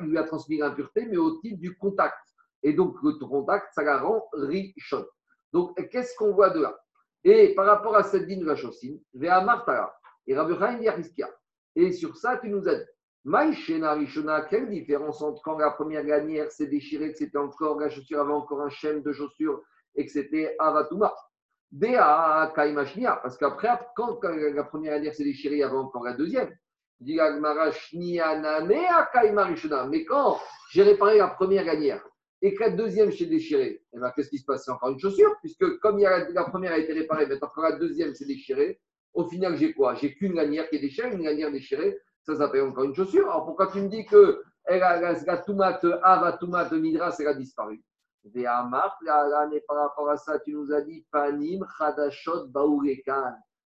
[0.00, 2.18] lui a transmis l'impureté, mais au titre du contact.
[2.62, 5.06] Et donc, le contact, ça la rend richonne.
[5.52, 6.76] Donc, qu'est-ce qu'on voit de là?
[7.22, 9.94] Et par rapport à cette digne de la chaussine, Vea Martara,
[10.26, 10.34] et
[11.76, 12.84] et sur ça, tu nous as dit,
[13.24, 17.88] Maïchena Rishona, quelle différence entre quand la première lanière s'est déchirée, que c'était encore, la
[17.88, 19.62] chaussure avait encore un chaîne de chaussure
[19.94, 21.14] et que c'était Avatuma?
[21.80, 26.50] Parce qu'après, quand la première lanière s'est déchirée, il y avait encore la deuxième.
[27.00, 27.16] Mais
[30.04, 32.06] quand j'ai réparé la première lanière
[32.42, 34.64] et que la deuxième s'est déchirée, eh ben, qu'est-ce qui se passe?
[34.64, 38.14] C'est encore une chaussure, puisque comme la, première a été réparée, maintenant quand la deuxième
[38.14, 38.80] s'est déchirée,
[39.12, 39.94] au final, j'ai quoi?
[39.94, 43.28] J'ai qu'une lanière qui est déchirée, une lanière déchirée, ça s'appelle encore une chaussure.
[43.30, 47.82] Alors pourquoi tu me dis que la tomate Ava tomate Midras, elle a disparu
[49.66, 51.64] par rapport à ça, tu nous as dit Panim.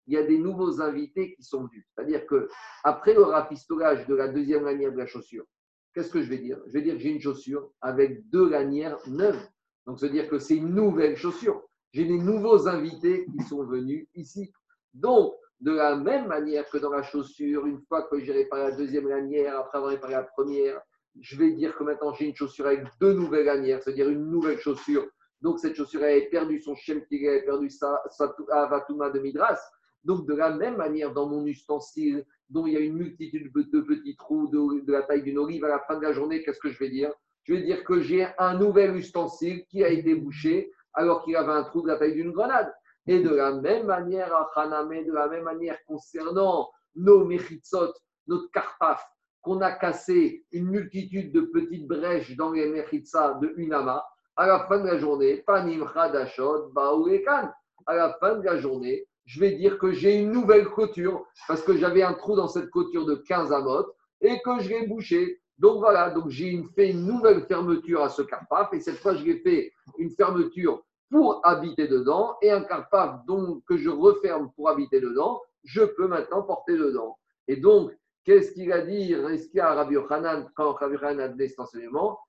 [0.06, 1.86] Il y a des nouveaux invités qui sont venus.
[1.96, 2.50] C'est-à-dire que
[2.84, 5.46] après le rafistolage de la deuxième lanière de la chaussure,
[5.94, 6.60] qu'est-ce que je vais dire?
[6.68, 9.48] Je vais dire que j'ai une chaussure avec deux lanières neuves.
[9.86, 11.64] Donc, veut dire que c'est une nouvelle chaussure.
[11.92, 14.52] J'ai des nouveaux invités qui sont venus ici.
[14.94, 18.72] Donc, de la même manière que dans la chaussure, une fois que j'ai réparé la
[18.76, 20.82] deuxième lanière, après avoir réparé la première,
[21.20, 24.60] je vais dire que maintenant j'ai une chaussure avec deux nouvelles lanières, c'est-à-dire une nouvelle
[24.60, 25.06] chaussure.
[25.42, 29.60] Donc cette chaussure a perdu son shem elle a perdu sa, sa avatuma de midras.
[30.04, 33.82] Donc de la même manière, dans mon ustensile, dont il y a une multitude de
[33.82, 36.70] petits trous de, la taille d'une olive, à la fin de la journée, qu'est-ce que
[36.70, 37.12] je vais dire?
[37.44, 41.52] Je vais dire que j'ai un nouvel ustensile qui a été bouché alors qu'il avait
[41.52, 42.74] un trou de la taille d'une grenade.
[43.08, 47.94] Et de la même manière, de la même manière concernant nos mechitzot,
[48.28, 49.04] notre karpaf,
[49.44, 54.04] qu'on a cassé une multitude de petites brèches dans les mechitzas de Unama,
[54.36, 57.52] à la fin de la journée, panim chadashot baourekan,
[57.86, 61.62] à la fin de la journée, je vais dire que j'ai une nouvelle couture parce
[61.62, 63.86] que j'avais un trou dans cette couture de 15 amot
[64.22, 65.42] et que je l'ai bouché.
[65.60, 69.24] Donc voilà, donc j'ai fait une nouvelle fermeture à ce carpaf et cette fois je
[69.24, 73.20] l'ai fait une fermeture pour habiter dedans et un carpaf
[73.68, 77.18] que je referme pour habiter dedans, je peux maintenant porter dedans.
[77.48, 77.92] Et donc,
[78.24, 79.14] qu'est-ce qu'il a dit?
[79.14, 82.20] Est-ce qu'il y a Rabbi Yochanan, quand Rabbi Yochanan a donné cet enseignement.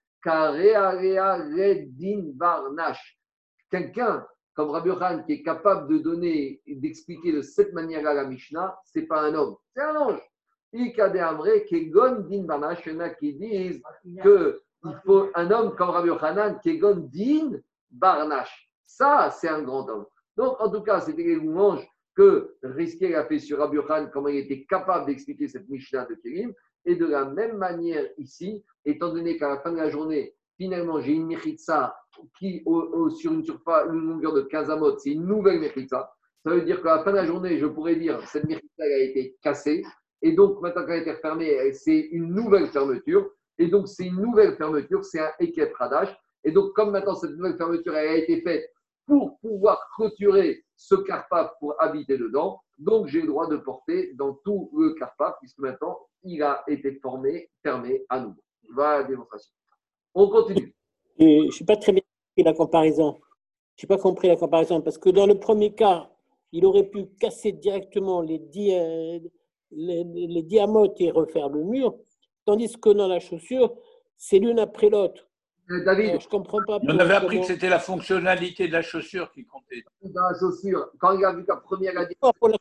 [3.71, 8.79] Quelqu'un comme Rabbi Yochanan qui est capable de donner d'expliquer de cette manière-là la Mishnah,
[8.85, 10.21] ce n'est pas un homme, c'est un ange.
[10.73, 17.61] Il y en a qui disent qu'il faut un homme comme Rabbi Yochanan, Kegon Din
[17.91, 18.71] Barnash.
[18.87, 20.07] Ça, c'est un grand homme.
[20.37, 23.79] Donc, en tout cas, c'était les louanges que Rizké a fait sur Rabbi
[24.13, 26.53] comment il était capable d'expliquer cette Mishnah de Kérim.
[26.87, 31.01] Et de la même manière ici, étant donné qu'à la fin de la journée, finalement,
[31.01, 31.97] j'ai une Mechitsa
[32.39, 32.63] qui,
[33.17, 36.13] sur une surface, une longueur de 15 amotes, c'est une nouvelle Mechitsa.
[36.45, 38.99] Ça veut dire qu'à la fin de la journée, je pourrais dire cette Mechitsa a
[38.99, 39.83] été cassée.
[40.21, 43.31] Et donc, maintenant qu'elle a été refermée, c'est une nouvelle fermeture.
[43.59, 46.15] Et donc, c'est une nouvelle fermeture, c'est un Ekep Radash.
[46.45, 48.71] Et donc, comme maintenant cette nouvelle fermeture a été faite
[49.07, 52.61] pour pouvoir clôturer ce carpaf pour habiter dedans.
[52.79, 56.99] Donc, j'ai le droit de porter dans tout le carpaf, puisque maintenant, il a été
[57.01, 58.41] formé, fermé à nouveau.
[58.75, 59.53] Voilà la démonstration.
[60.15, 60.75] On continue.
[61.19, 63.21] Je ne suis pas très bien compris la comparaison.
[63.77, 66.11] Je n'ai pas compris la comparaison parce que dans le premier cas,
[66.53, 68.75] il aurait pu casser directement les, di-
[69.71, 70.47] les,
[70.99, 71.97] et refaire le mur,
[72.45, 73.75] tandis que dans la chaussure,
[74.17, 75.29] c'est l'une après l'autre.
[75.71, 76.79] Euh, David, Alors, je ne comprends pas.
[76.83, 79.83] On avait appris que c'était la fonctionnalité de la chaussure qui comptait.
[80.03, 82.59] dans la chaussure, quand il a vu qu'à première année, pour, la-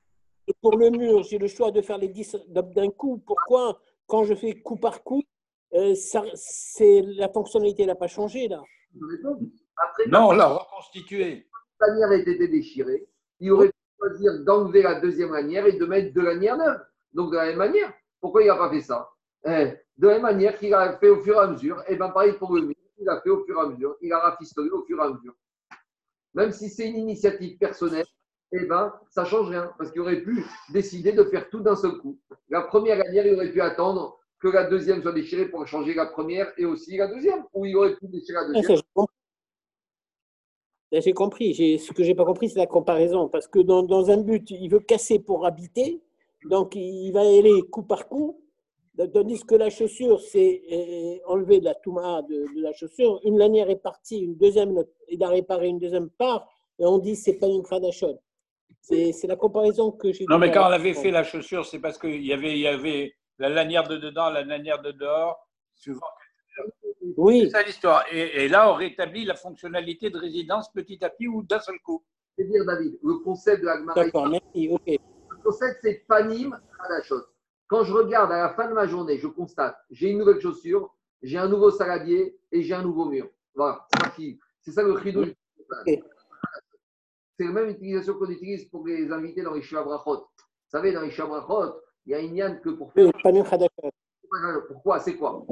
[0.61, 3.21] pour le mur, j'ai le choix de faire les 10 d'un coup.
[3.25, 5.21] Pourquoi, quand je fais coup par coup,
[5.73, 6.23] euh, ça,
[6.81, 8.61] la fonctionnalité n'a pas changé là
[9.77, 11.47] après, Non, on l'a reconstitué.
[11.81, 13.07] la lanière ait été déchirée,
[13.39, 16.79] il aurait pu choisir d'enlever la deuxième lanière et de mettre deux lanières neuves.
[17.13, 19.09] Donc, de la même manière, pourquoi il n'a pas fait ça?
[19.45, 22.09] Eh, De la même manière qu'il a fait au fur et à mesure, et bien
[22.09, 24.69] pareil pour le mur, il a fait au fur et à mesure, il a rafistolé
[24.69, 25.33] au fur et à mesure.
[26.33, 28.05] Même si c'est une initiative personnelle,
[28.51, 31.75] eh ben, ça ne change rien, parce qu'il aurait pu décider de faire tout d'un
[31.75, 32.19] seul coup.
[32.49, 36.05] La première lanière, il aurait pu attendre que la deuxième soit déchirée pour changer la
[36.05, 38.77] première et aussi la deuxième, ou il aurait pu déchirer la deuxième.
[40.91, 41.79] j'ai compris.
[41.79, 43.29] Ce que j'ai pas compris, c'est la comparaison.
[43.29, 46.01] Parce que dans un but, il veut casser pour habiter.
[46.45, 48.42] Donc, il va aller coup par coup.
[49.11, 53.19] Tandis que la chaussure, c'est euh, enlever de la touma de, de la chaussure.
[53.23, 56.47] Une lanière est partie, une deuxième, il a réparé une deuxième part.
[56.77, 57.63] Et on dit c'est pas une.
[58.81, 61.79] C'est c'est la comparaison que j'ai Non, mais quand on avait fait la chaussure, c'est
[61.79, 65.47] parce qu'il y avait, il y avait la lanière de dedans, la lanière de dehors,
[65.73, 66.01] suivant.
[67.17, 68.05] Oui, C'est ça l'histoire.
[68.11, 71.79] Et, et là, on rétablit la fonctionnalité de résidence petit à petit ou d'un seul
[71.79, 72.03] coup.
[72.37, 74.69] C'est dire, David, le concept de la Gemara d'accord, merci.
[74.69, 74.81] Ok.
[74.87, 77.25] Le concept, c'est panim à la chose.
[77.73, 80.93] Quand je regarde à la fin de ma journée, je constate, j'ai une nouvelle chaussure,
[81.23, 83.27] j'ai un nouveau saladier et j'ai un nouveau mur.
[83.55, 85.25] Voilà, c'est ça, qui- c'est ça le rideau.
[87.35, 90.17] C'est la même utilisation qu'on utilise pour les invités dans les Shiva Brachot.
[90.17, 93.11] Vous savez, dans les Shiva Brachot, il y a une yann que pour faire.
[94.67, 94.99] Pourquoi?
[94.99, 95.43] C'est quoi?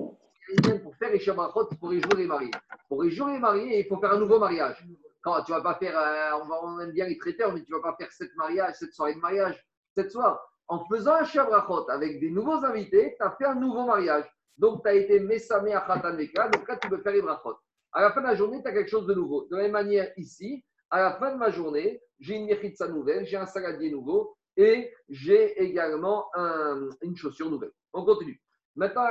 [0.53, 2.51] Il y a une pour faire les Shiva Brachot pour les jours les mariés.
[2.87, 4.87] Pour les jours les mariés, il faut faire un nouveau mariage.
[5.23, 7.71] Quand tu vas pas faire, euh, on, va, on aime bien les traiteurs, mais tu
[7.71, 10.39] vas pas faire sept mariages, sept soirées de mariage, sept soirs.
[10.71, 14.23] En faisant un Shabrachot avec des nouveaux invités, tu as fait un nouveau mariage.
[14.57, 17.57] Donc, tu as été Messamé à Khataneka, donc là, tu peux faire les brachot.
[17.91, 19.47] À la fin de la journée, tu as quelque chose de nouveau.
[19.51, 23.25] De la même manière, ici, à la fin de ma journée, j'ai une mechitza nouvelle,
[23.25, 27.73] j'ai un saladier nouveau et j'ai également un- une chaussure nouvelle.
[27.91, 28.41] On continue.
[28.77, 29.03] Maintenant,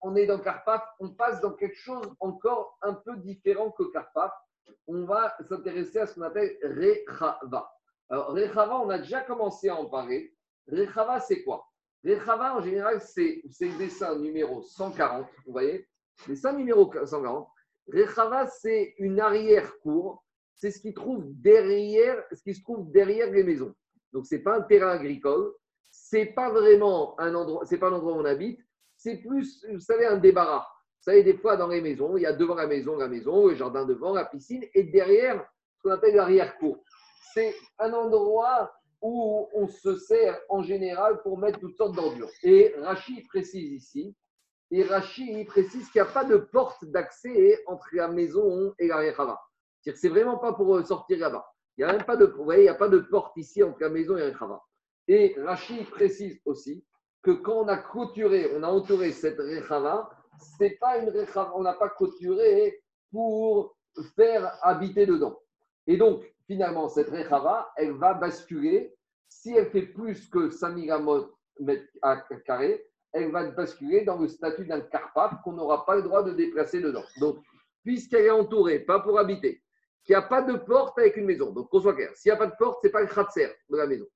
[0.00, 4.32] on est dans Carpaf, on passe dans quelque chose encore un peu différent que Carpaf.
[4.88, 7.70] On va s'intéresser à ce qu'on appelle Rechava.
[8.10, 10.34] Alors, Rechava, on a déjà commencé à en parler.
[10.70, 11.66] Rechava, c'est quoi?
[12.04, 15.88] Rechava, en général, c'est le dessin numéro 140, vous voyez?
[16.26, 17.48] Dessin numéro 140.
[17.92, 20.24] Rechava, c'est une arrière-cour.
[20.54, 23.74] C'est ce qui ce qui se trouve derrière les maisons.
[24.12, 25.52] Donc, ce n'est pas un terrain agricole.
[25.90, 28.60] C'est pas vraiment un endroit, c'est pas un endroit où on habite.
[28.96, 30.66] C'est plus, vous savez, un débarras.
[30.98, 33.46] Vous savez, des fois, dans les maisons, il y a devant la maison, la maison,
[33.46, 36.82] le jardin devant, la piscine, et derrière, ce qu'on appelle l'arrière-cour.
[37.32, 42.30] C'est un endroit où on se sert en général pour mettre toutes sortes d'ordures.
[42.42, 44.14] Et Rachid précise ici,
[44.70, 48.88] et Rachid précise qu'il n'y a pas de porte d'accès entre la maison et.
[48.88, 49.38] C'est-à-dire
[49.84, 51.46] que c'est vraiment pas pour euh, sortir là-bas.
[51.76, 53.62] Il n'y a même pas de, vous voyez, il n'y a pas de porte ici
[53.62, 54.60] entre la maison et l'arrière-rava.
[55.06, 56.84] Et Rachid précise aussi
[57.22, 60.10] que quand on a clôturé, on a entouré cette rechava,
[60.58, 62.82] c'est pas une rechava, on n'a pas clôturé
[63.12, 63.76] pour
[64.16, 65.40] faire habiter dedans.
[65.86, 68.94] Et donc, finalement, cette rechava, elle va basculer,
[69.28, 70.92] si elle fait plus que 5000
[71.60, 71.84] mètres
[72.44, 76.32] carrés, elle va basculer dans le statut d'un carpaf qu'on n'aura pas le droit de
[76.32, 77.04] déplacer dedans.
[77.20, 77.38] Donc,
[77.84, 79.62] puisqu'elle est entourée, pas pour habiter,
[80.04, 82.36] qu'il n'y a pas de porte avec une maison, donc qu'on soit clair, s'il n'y
[82.36, 84.06] a pas de porte, ce n'est pas le khatser de la maison.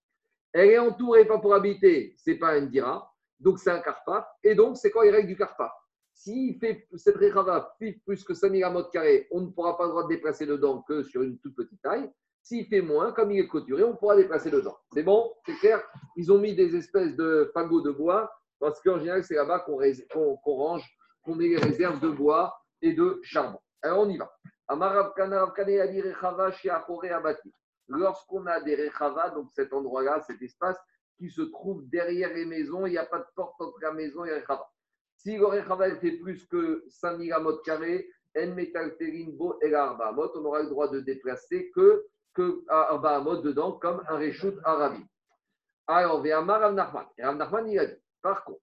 [0.53, 4.27] Elle est entourée, pas pour habiter, ce n'est pas un dira, donc c'est un carpaf,
[4.43, 5.73] et donc c'est quoi les règles du carpaf
[6.23, 10.05] S'il fait cette rechava plus que 5000 mètres carrés, on ne pourra pas le droit
[10.05, 12.09] de déplacer dedans que sur une toute petite taille.
[12.45, 14.79] S'il fait moins, comme il est clôturé, on pourra déplacer dedans.
[14.93, 15.35] C'est bon?
[15.45, 15.83] C'est clair?
[16.17, 19.81] Ils ont mis des espèces de fagots de bois, parce qu'en général, c'est là-bas qu'on
[20.45, 20.89] range,
[21.25, 23.59] qu'on met les réserves de bois et de charbon.
[23.83, 24.33] Alors on y va.
[27.89, 30.79] Lorsqu'on a des rechavas, donc cet endroit-là, cet espace
[31.19, 34.25] qui se trouve derrière les maisons, il n'y a pas de porte entre la maison
[34.25, 34.72] et le rechava.
[35.23, 40.13] Si le rechava elle fait plus que 5000 amot carrés, en metalterin bo el arba
[40.17, 45.05] on aura le droit de déplacer que, que arba amot dedans, comme un reshoot arabi.
[45.87, 47.07] Alors, Véamar Rav Nachman.
[47.19, 48.63] Et Rav il a dit, par contre,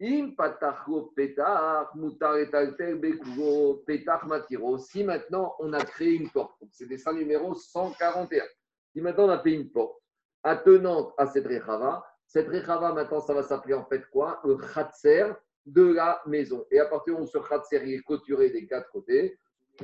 [0.00, 4.76] Im patachlo petach, mutar et alter bekuro, petach matiro.
[4.76, 8.44] Si maintenant on a créé une porte, c'est dessin numéro 141.
[8.92, 9.96] Si maintenant on a fait une porte
[10.42, 14.40] attenante à cette rechava, cette rechava maintenant ça va s'appeler en fait quoi?
[14.44, 15.32] Le khatser
[15.66, 16.64] de la maison.
[16.70, 19.38] Et à partir où ce khatser est clôturé des quatre côtés,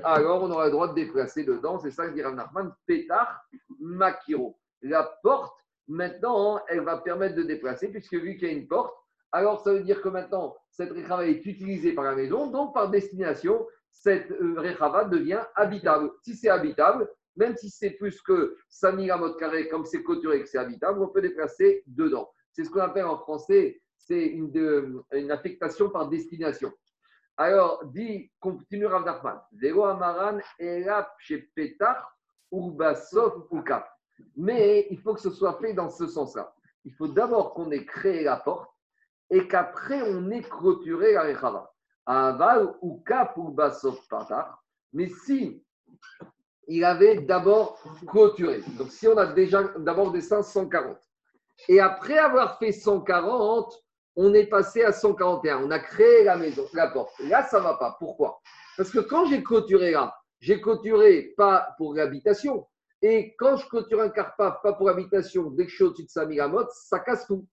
[0.05, 1.79] alors on aura le droit de déplacer dedans.
[1.79, 3.29] C'est ça que dit Rav Nachman, petach
[3.81, 4.59] makiro.
[4.83, 5.57] La porte,
[5.89, 8.95] maintenant, elle va permettre de déplacer, puisque vu qu'il y a une porte,
[9.33, 12.91] alors ça veut dire que maintenant, cette rechava est utilisée par la maison, donc par
[12.91, 16.11] destination, cette euh, rechava devient habitable.
[16.23, 20.43] Si c'est habitable, même si c'est plus que 5000 mètres carrés, comme c'est clôturé et
[20.43, 22.31] que c'est habitable, on peut déplacer dedans.
[22.53, 26.73] C'est ce qu'on appelle en français, c'est une, affectation par destination.
[27.37, 32.03] Alors, dit, continue Rav Nachman, Zéro Amaran, Elap, chez Petach,
[32.51, 33.89] Urbasov, Ukap.
[34.37, 36.53] Mais il faut que ce soit fait dans ce sens-là.
[36.85, 38.69] Il faut d'abord qu'on ait créé la porte
[39.31, 41.73] et qu'après on ait clôturé la Rechava.
[42.05, 44.59] Aval, Ukap, Urbasov, Petach.
[44.93, 45.65] Mais si
[46.67, 50.99] il avait d'abord clôturé, donc si on a déjà d'abord des 140,
[51.69, 53.73] et après avoir fait 140,
[54.23, 55.65] on est passé à 141.
[55.65, 57.19] On a créé la maison, la porte.
[57.21, 57.97] Là, ça ne va pas.
[57.99, 58.39] Pourquoi?
[58.77, 62.67] Parce que quand j'ai clôturé là, j'ai clôturé pas pour l'habitation.
[63.01, 66.11] Et quand je clôture un carpaf, pas pour l'habitation, dès que je suis au-dessus de
[66.11, 67.47] 5000 amot, ça casse tout.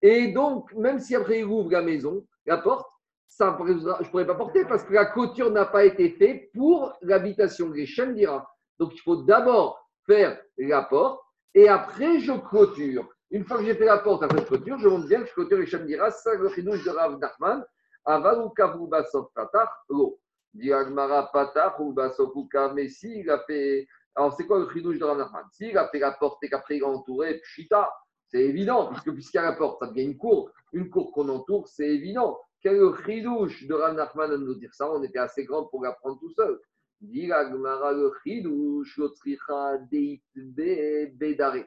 [0.00, 2.90] Et donc, même si après il ouvre la maison, la porte,
[3.28, 6.94] ça, je ne pourrais pas porter parce que la clôture n'a pas été faite pour
[7.02, 7.70] l'habitation.
[7.70, 8.50] Les chaînes dira.
[8.78, 11.20] Donc, il faut d'abord faire la porte
[11.52, 13.06] et après je clôture.
[13.30, 15.60] Une fois que j'ai fait la porte, après je clôture, je monte bien je clôture
[15.60, 16.10] et chaînes dira.
[16.10, 17.64] Ça, le chidouche de Rav Nachman.
[18.04, 20.20] Avalu kavu basov patach lo.
[20.54, 22.72] Diagmara patach ou basov uka.
[22.72, 23.86] Mais s'il a fait.
[24.14, 25.44] Alors, c'est quoi le chidouche de Rav Nachman?
[25.52, 27.92] S'il a fait la porte et qu'après il a entouré, pshita,
[28.28, 30.50] c'est évident, puisque puisqu'il y a la porte, ça devient une cour.
[30.72, 32.38] Une cour qu'on entoure, c'est évident.
[32.62, 34.88] Quel chidouche de Rav Nachman de nous dire ça?
[34.90, 36.58] On était assez grand pour l'apprendre tout seul.
[37.00, 41.64] Dit le chidouche, l'otzricha deit be- bedare.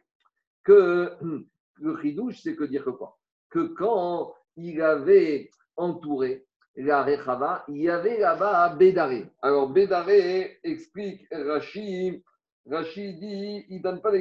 [0.63, 1.13] Que
[1.75, 3.17] le chidouche, c'est que dire que quoi?
[3.49, 6.45] Que quand il avait entouré
[6.75, 9.25] la Rechava, il y avait là-bas Bédaré.
[9.41, 12.21] Alors Bédaré explique Rachid,
[12.69, 14.11] Rachid dit, il ne donne pas.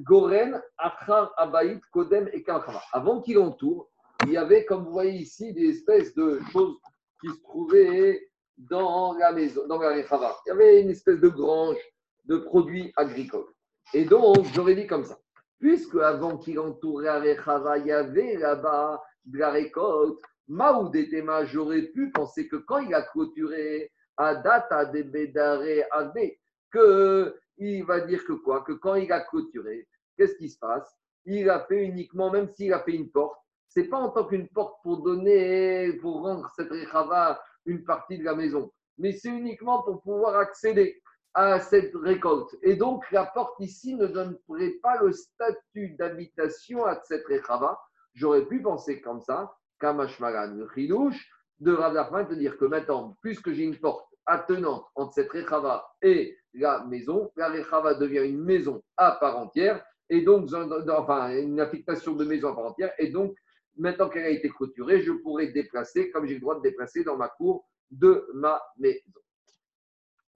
[0.00, 2.82] Goren, Achar, Abaït, Kodem et Kalchava.
[2.92, 3.90] Avant qu'il entoure,
[4.24, 6.76] il y avait, comme vous voyez ici, des espèces de choses
[7.20, 10.36] qui se trouvaient dans la maison, dans la Rechava.
[10.46, 11.78] Il y avait une espèce de grange
[12.24, 13.52] de produits agricoles.
[13.92, 15.18] Et donc, j'aurais dit comme ça.
[15.58, 21.82] Puisque avant qu'il entourait la Rechava, il y avait là-bas de la récolte, Maoudetema, j'aurais
[21.82, 26.38] pu penser que quand il a clôturé à data de Bédaré Adé,
[26.70, 28.62] que il va dire que quoi?
[28.62, 30.92] Que quand il a clôturé, qu'est-ce qui se passe?
[31.24, 33.38] Il a fait uniquement, même s'il a fait une porte,
[33.68, 38.24] c'est pas en tant qu'une porte pour donner, pour rendre cette Rechava une partie de
[38.24, 41.00] la maison, mais c'est uniquement pour pouvoir accéder
[41.34, 42.56] à cette récolte.
[42.62, 47.78] Et donc, la porte ici ne donnerait pas le statut d'habitation à cette Rechava.
[48.14, 51.28] J'aurais pu penser comme ça, Kamashmalan, le chidouche
[51.58, 56.36] de Rav te dire que maintenant, puisque j'ai une porte attenante entre cette Rechava et
[56.54, 60.48] la maison, la Rechava devient une maison à part entière, et donc,
[60.88, 63.34] enfin, une affectation de maison à part entière, et donc,
[63.76, 67.16] maintenant qu'elle a été clôturée, je pourrais déplacer, comme j'ai le droit de déplacer dans
[67.16, 69.10] ma cour de ma maison.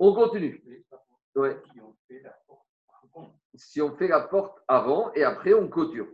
[0.01, 0.63] On continue.
[1.39, 1.57] Ouais.
[3.55, 6.07] Si on fait la porte avant et après on clôture.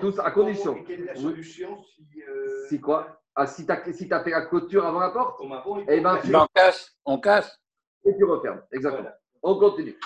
[0.00, 0.76] Tout à condition.
[0.76, 1.20] Et quelle est la Oui.
[1.22, 2.06] solution si.
[2.26, 3.20] euh, Si quoi?
[3.34, 5.40] Ah, Si tu as, si t'as fait la clôture avant la porte,
[5.88, 7.58] Eh ben, faire- tu- On casse, on casse.
[8.04, 8.62] et tu refermes.
[8.72, 9.02] Exactement.
[9.02, 9.18] Voilà.
[9.42, 9.98] On continue.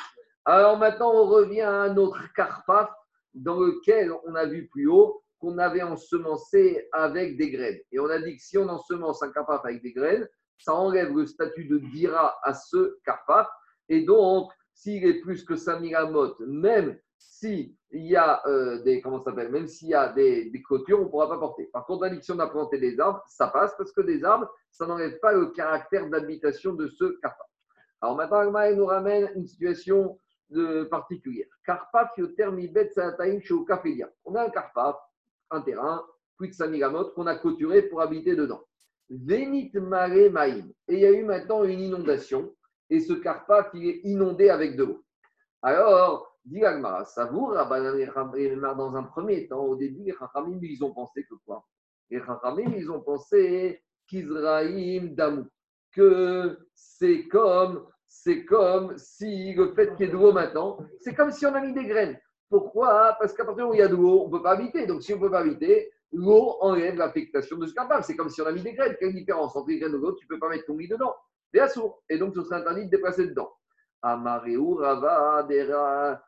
[0.44, 2.90] Alors maintenant, on revient à un autre carpaf
[3.34, 7.78] dans lequel on a vu plus haut qu'on avait ensemencé avec des graines.
[7.92, 10.26] Et on a dit que si on ensemence un carpaf avec des graines,
[10.58, 13.46] ça enlève le statut de dira à ce carpaf.
[13.88, 19.22] Et donc, s'il est plus que 5000 amotes, même s'il y a euh, des, comment
[19.22, 21.64] s'appelle, même s'il y a des, des clôtures, on ne pourra pas porter.
[21.72, 25.18] Par contre, l'interdiction de planter des arbres, ça passe parce que des arbres, ça n'enlève
[25.20, 27.46] pas le caractère d'habitation de ce carpaf.
[28.00, 30.18] Alors maintenant, Agma, nous ramène une situation
[30.50, 31.46] de particulière.
[31.64, 34.10] Carpaf, yotermi bet saataim chez Okafelia.
[34.24, 34.96] On a un carpaf,
[35.50, 36.04] un terrain,
[36.36, 38.62] plus de 5000 amotes qu'on a clôturé pour habiter dedans.
[39.08, 40.72] Venit mare maïm.
[40.88, 42.54] Et il y a eu maintenant une inondation,
[42.90, 45.04] et ce carpaf, il est inondé avec de l'eau.
[45.62, 50.14] Alors, dit Agmara, savour, dans un premier temps, au début, les
[50.62, 51.64] ils ont pensé que quoi?
[52.10, 52.20] Les
[52.76, 55.46] ils ont pensé qu'Israïm Damou,
[55.92, 61.14] que c'est comme, c'est comme si le fait qu'il y ait de l'eau maintenant, c'est
[61.14, 62.18] comme si on a mis des graines.
[62.48, 63.16] Pourquoi?
[63.18, 64.86] Parce qu'à partir où il y a de l'eau, on ne peut pas habiter.
[64.86, 68.06] Donc, si on ne peut pas habiter, l'eau enlève l'affectation de ce carpaf.
[68.06, 68.94] C'est comme si on a mis des graines.
[69.00, 70.12] Quelle différence entre les graines de l'eau?
[70.12, 71.14] Tu ne peux pas mettre ton lit dedans.
[71.52, 72.02] C'est sourd.
[72.08, 73.52] Et donc, ce serait interdit de déplacer dedans.
[74.02, 76.20] Amareu, Rava, Dera,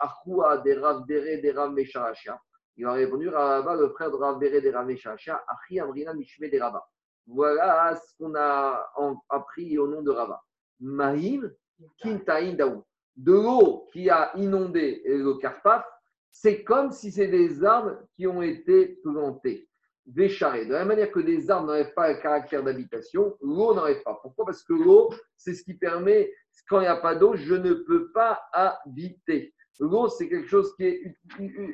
[0.00, 2.40] Achua, Dera, Dere, Dera, Meshachia.
[2.76, 6.84] Il a répondu Rava, le frère de Rav Dere, Dera, Meshachia, Achi, Amrina, Mishme, Deraba.
[7.26, 8.90] Voilà ce qu'on a
[9.28, 10.42] appris au nom de Rava.
[10.80, 11.50] Mahim,
[11.98, 12.84] Kintaïn, Daou.
[13.16, 15.84] De l'eau qui a inondé le Carpaf,
[16.32, 19.68] c'est comme si c'est des arbres qui ont été plantés.
[20.14, 20.66] Vécharés.
[20.66, 24.18] De la même manière que des arbres n'enlèvent pas le caractère d'habitation, l'eau n'enlève pas.
[24.22, 24.46] Pourquoi?
[24.46, 26.32] Parce que l'eau, c'est ce qui permet,
[26.68, 29.54] quand il n'y a pas d'eau, je ne peux pas habiter.
[29.78, 31.16] L'eau, c'est quelque chose qui est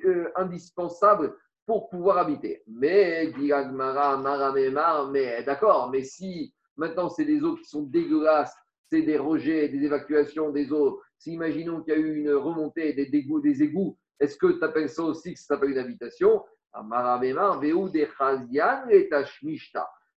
[0.05, 2.63] euh, indispensable pour pouvoir habiter.
[2.69, 3.33] Mais,
[3.73, 4.17] Mara,
[4.53, 8.55] Memar, mais d'accord, mais si maintenant c'est des eaux qui sont dégueulasses,
[8.91, 12.93] c'est des rejets, des évacuations des eaux, si imaginons qu'il y a eu une remontée
[12.93, 16.45] des, des égouts, est-ce que tu appelles ça aussi que ça s'appelle une habitation?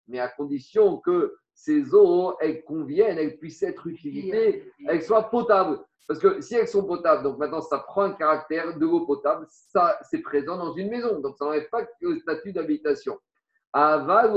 [0.07, 5.79] Mais à condition que ces eaux, elles conviennent, elles puissent être utilisées, elles soient potables.
[6.07, 9.45] Parce que si elles sont potables, donc maintenant ça prend un caractère de l'eau potable,
[9.49, 13.17] ça c'est présent dans une maison, donc ça n'enlève pas le statut d'habitation.
[13.73, 14.31] Aval.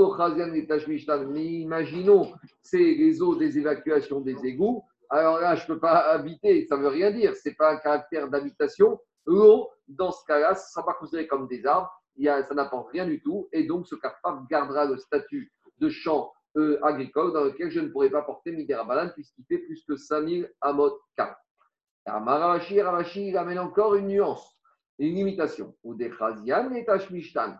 [1.29, 4.83] Mais imaginons, c'est les eaux des évacuations des égouts.
[5.09, 7.71] Alors là, je ne peux pas habiter, ça ne veut rien dire, ce n'est pas
[7.73, 8.99] un caractère d'habitation.
[9.25, 11.91] L'eau, dans ce cas-là, ce ne sera pas considéré comme des arbres,
[12.21, 15.51] il y a- ça n'apporte rien du tout, et donc ce carpaf gardera le statut
[15.79, 19.83] de champ euh, agricole dans lequel je ne pourrai pas porter Midirabalan puisqu'il fait plus
[19.87, 21.23] que 5000 amot K.
[22.05, 24.55] Ravashi, Ravashi, il amène encore une nuance,
[24.99, 25.73] une limitation.
[25.83, 26.11] Ou des.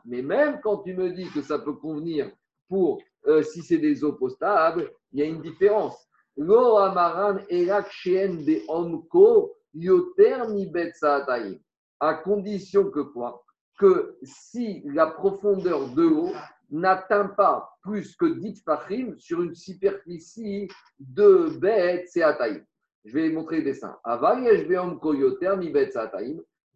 [0.05, 2.31] Mais même quand tu me dis que ça peut convenir
[2.67, 6.07] pour euh, si c'est des eaux potables, il y a une différence.
[6.37, 11.55] Lo amaran de omko yoter saataim.
[11.99, 13.43] À condition que quoi?
[13.81, 16.31] Que si la profondeur de l'eau
[16.69, 20.67] n'atteint pas plus que 10 fachim sur une superficie
[20.99, 22.61] de bet seataim.
[23.03, 23.97] Je vais montrer le dessin.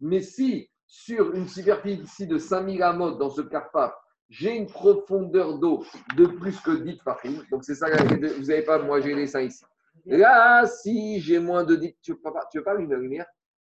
[0.00, 3.94] Mais si sur une superficie de 5000 amot dans ce carpaf,
[4.28, 5.84] j'ai une profondeur d'eau
[6.16, 9.42] de plus que 10 fachim, donc c'est ça, vous n'avez pas, moi j'ai les dessins
[9.42, 9.64] ici.
[10.04, 13.26] Là, si j'ai moins de 10, tu veux pas, tu veux pas la lumière?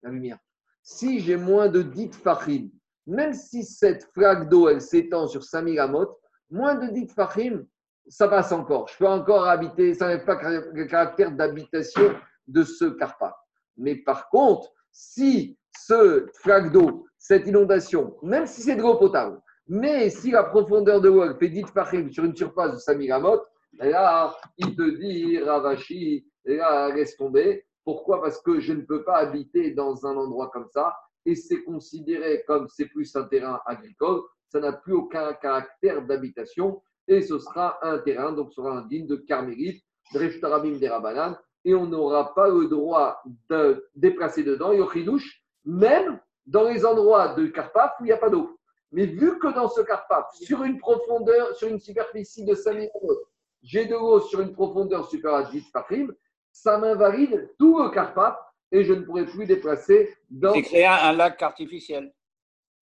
[0.02, 0.38] La lumière.
[0.82, 2.70] Si j'ai moins de 10 fachim,
[3.10, 6.16] même si cette flaque d'eau, s'étend sur 5000 amot,
[6.48, 7.66] moins de 10 fachim,
[8.08, 8.88] ça passe encore.
[8.88, 10.38] Je peux encore habiter, ça n'avait pas
[10.72, 12.14] le caractère d'habitation
[12.46, 13.36] de ce carpa.
[13.76, 19.40] Mais par contre, si ce flaque d'eau, cette inondation, même si c'est de l'eau potable,
[19.66, 23.40] mais si la profondeur de l'eau fait 10 fachim sur une surface de 5000 amot,
[23.78, 27.66] là, il te dit, Ravashi, là, laisse tomber.
[27.84, 28.22] Pourquoi?
[28.22, 30.94] Parce que je ne peux pas habiter dans un endroit comme ça
[31.26, 36.82] et c'est considéré comme c'est plus un terrain agricole, ça n'a plus aucun caractère d'habitation
[37.08, 39.82] et ce sera un terrain, donc sera un digne de carmélite,
[40.14, 46.64] Dreshtarabim des Rabanan, et on n'aura pas le droit de déplacer dedans, Yochidouche, même dans
[46.64, 48.58] les endroits de Carpaf où il n'y a pas d'eau.
[48.92, 53.22] Mais vu que dans ce Carpaf, sur une profondeur, sur une superficie de 5000 mètres,
[53.62, 56.08] j'ai de l'eau sur une profondeur supérieure à 10 fachim,
[56.50, 58.36] ça m'invalide tout le Carpaf
[58.72, 62.12] et je ne pourrai plus déplacer dans C'est créer un, lac artificiel.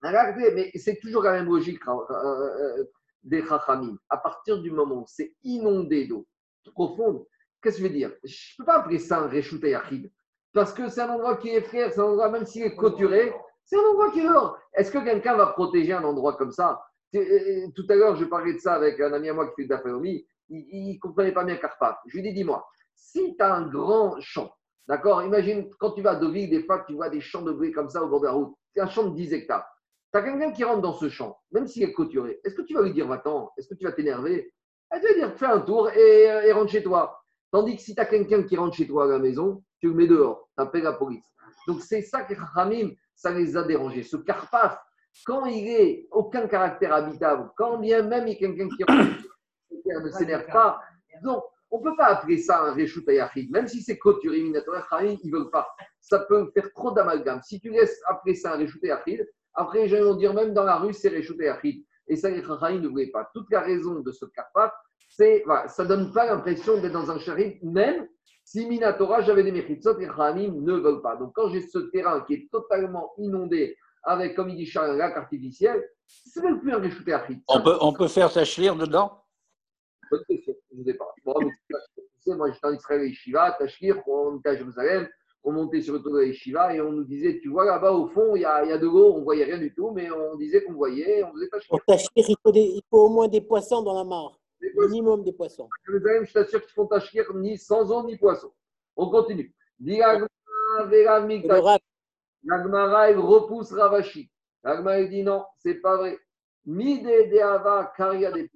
[0.02, 2.84] un lac mais c'est toujours la même logique euh, euh,
[3.22, 3.96] des Chachamim.
[4.08, 6.26] À partir du moment où c'est inondé d'eau
[6.74, 7.24] profonde,
[7.62, 8.12] qu'est-ce que je veux dire?
[8.24, 10.10] Je ne peux pas appeler ça un Reshut Yachid.
[10.52, 13.32] Parce que c'est un endroit qui est frère, c'est un endroit, même s'il est clôturé,
[13.64, 14.58] c'est un endroit qui est dehors.
[14.74, 16.80] Est-ce que quelqu'un va protéger un endroit comme ça?
[17.14, 19.68] Euh, Tout à l'heure, je parlais de ça avec un ami à moi qui fait
[19.68, 20.26] de la famille.
[20.50, 21.98] Il ne comprenait pas bien Carpath.
[22.06, 24.50] Je lui ai dit dis-moi, si tu as un grand champ,
[24.88, 25.22] d'accord?
[25.22, 27.90] Imagine quand tu vas à Deauville, des fois, tu vois des champs de blé comme
[27.90, 28.54] ça au bord de la route.
[28.74, 29.66] C'est un champ de 10 hectares.
[30.12, 32.40] Tu as quelqu'un qui rentre dans ce champ, même s'il est clôturé.
[32.44, 34.52] Est-ce que tu vas lui dire, va-t'en Est-ce que tu vas t'énerver?
[34.90, 37.22] Elle va dire, fais un tour et, euh, rentre chez toi.
[37.50, 39.94] Tandis que si tu as quelqu'un qui rentre chez toi à la maison, tu le
[39.94, 41.24] mets dehors, tu appelles la police.
[41.66, 44.02] Donc c'est ça que Ramim, ça les a dérangés.
[44.02, 44.78] Ce Carpaf,
[45.26, 49.28] quand il est aucun caractère habitable, quand bien même il y a quelqu'un qui rentre,
[49.86, 50.80] ne s'énerve pas.
[51.22, 54.80] Donc, on ne peut pas appeler ça un Réchout Ayachid, même si c'est clôturé, Minatora,
[54.80, 55.68] Ramim, ils ne veulent pas.
[56.00, 57.40] Ça peut faire trop d'amalgame.
[57.42, 60.64] Si tu laisses appeler ça un Réchout Ayachid, après les gens vont dire même dans
[60.64, 61.84] la rue, c'est Réchout Ayachid.
[62.08, 63.28] Et ça, les Chachamim ne voulaient pas.
[63.34, 64.72] Toute la raison de ce Carpaf,
[65.10, 68.08] c'est, voilà, ça ne donne pas l'impression d'être dans un charit, même
[68.44, 71.16] si Minatora, j'avais des méchitsot, les Khamim ne veulent pas.
[71.16, 74.96] Donc, quand j'ai ce terrain qui est totalement inondé avec, comme il dit Charles, un
[74.96, 77.40] lac artificiel, c'est même plus un réchouté aride.
[77.48, 79.22] On peut, on peut faire sa chlire dedans?
[80.10, 81.12] Bonne question, je ne sais pas.
[81.24, 81.50] Bon, mais
[81.96, 85.08] tu sais, moi, j'étais en Israël et Shiva, Tachir, on était à Jérusalem,
[85.42, 87.92] on montait sur le tour de la yeshiva et on nous disait, tu vois là-bas
[87.92, 89.90] au fond, il y a, il y a de l'eau, on voyait rien du tout,
[89.90, 91.70] mais on disait qu'on voyait, on faisait tachkir.
[91.70, 94.38] Pour tachir, il faut, des- il faut au moins des poissons dans la mare.
[94.76, 95.68] Minimum des poissons.
[95.86, 98.52] Jérusalem, je t'assure qu'ils font tachkir ni sans eau ni poisson.
[98.96, 99.52] On continue.
[102.44, 104.30] L'Agmara, il repousse Ravashi.
[104.64, 106.18] L'Agmara, il dit non, c'est pas vrai.
[106.66, 108.48] Mide de Ava, Karia de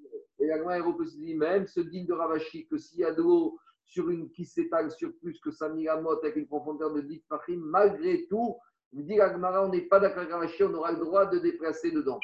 [0.42, 3.58] Et repousse, il dit même ce digne de Ravashi que s'il y a de l'eau
[3.84, 7.60] sur une qui s'étale sur plus que 5000 amotes avec une profondeur de 10 fachim,
[7.62, 8.56] malgré tout,
[8.92, 12.18] dit l'Agmara, on n'est pas d'accord avec Ravashi, on aura le droit de déplacer dedans.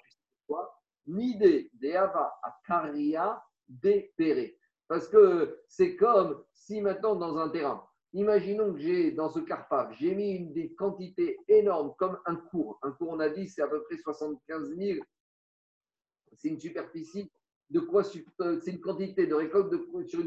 [0.46, 0.74] Pourquoi?
[1.06, 4.58] Mide de Ava à Karia de Péré.
[4.88, 9.92] Parce que c'est comme si maintenant dans un terrain, Imaginons que j'ai dans ce carpave,
[9.92, 12.78] j'ai mis une des quantités énormes comme un cours.
[12.82, 15.00] Un cours, on a dit, c'est à peu près 75 000.
[16.32, 17.30] C'est une superficie
[17.70, 18.02] de quoi
[18.40, 19.74] euh, C'est une quantité de récolte
[20.06, 20.20] sur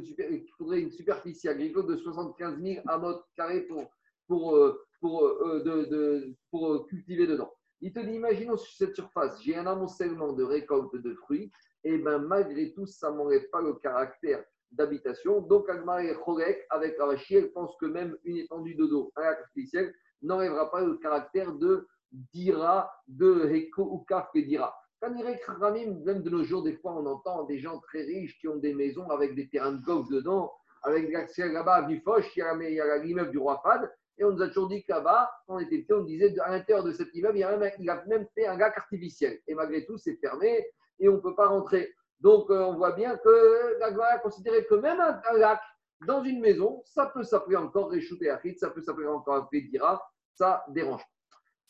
[0.57, 3.89] faudrait une superficie agricole de 75 000 amotes carrés pour,
[4.27, 7.51] pour, euh, pour, euh, euh, cultiver dedans.
[7.81, 11.51] Il te dit, imaginons sur cette surface, j'ai un amoncellement de récolte de fruits,
[11.83, 15.41] et bien malgré tout, ça ne m'enlève pas le caractère d'habitation.
[15.41, 19.21] Donc, Agmar et Chorek, avec Ravashi, elle pense que même une étendue de dos un
[19.21, 24.73] lac artificiel n'enlèvera pas le caractère de dira, de Heko ou Kaf que dira.
[25.01, 28.73] Même de nos jours, des fois, on entend des gens très riches qui ont des
[28.73, 32.79] maisons avec des terrains de golf dedans, avec des accès là-bas à Foch, il y
[32.79, 35.85] a l'immeuble du roi Fad, et on nous a toujours dit que là-bas, on était
[35.91, 38.45] on disait à l'intérieur de cet immeuble, il, y a même, il a même fait
[38.45, 39.39] un lac artificiel.
[39.47, 40.63] Et malgré tout, c'est fermé
[40.99, 41.91] et on ne peut pas rentrer.
[42.19, 45.59] Donc, euh, on voit bien que la Gemara a considéré que même un, lac
[46.05, 49.99] dans une maison, ça peut s'appeler encore Réchouté Achid, ça peut s'appeler encore un Pédira,
[50.35, 51.03] ça dérange.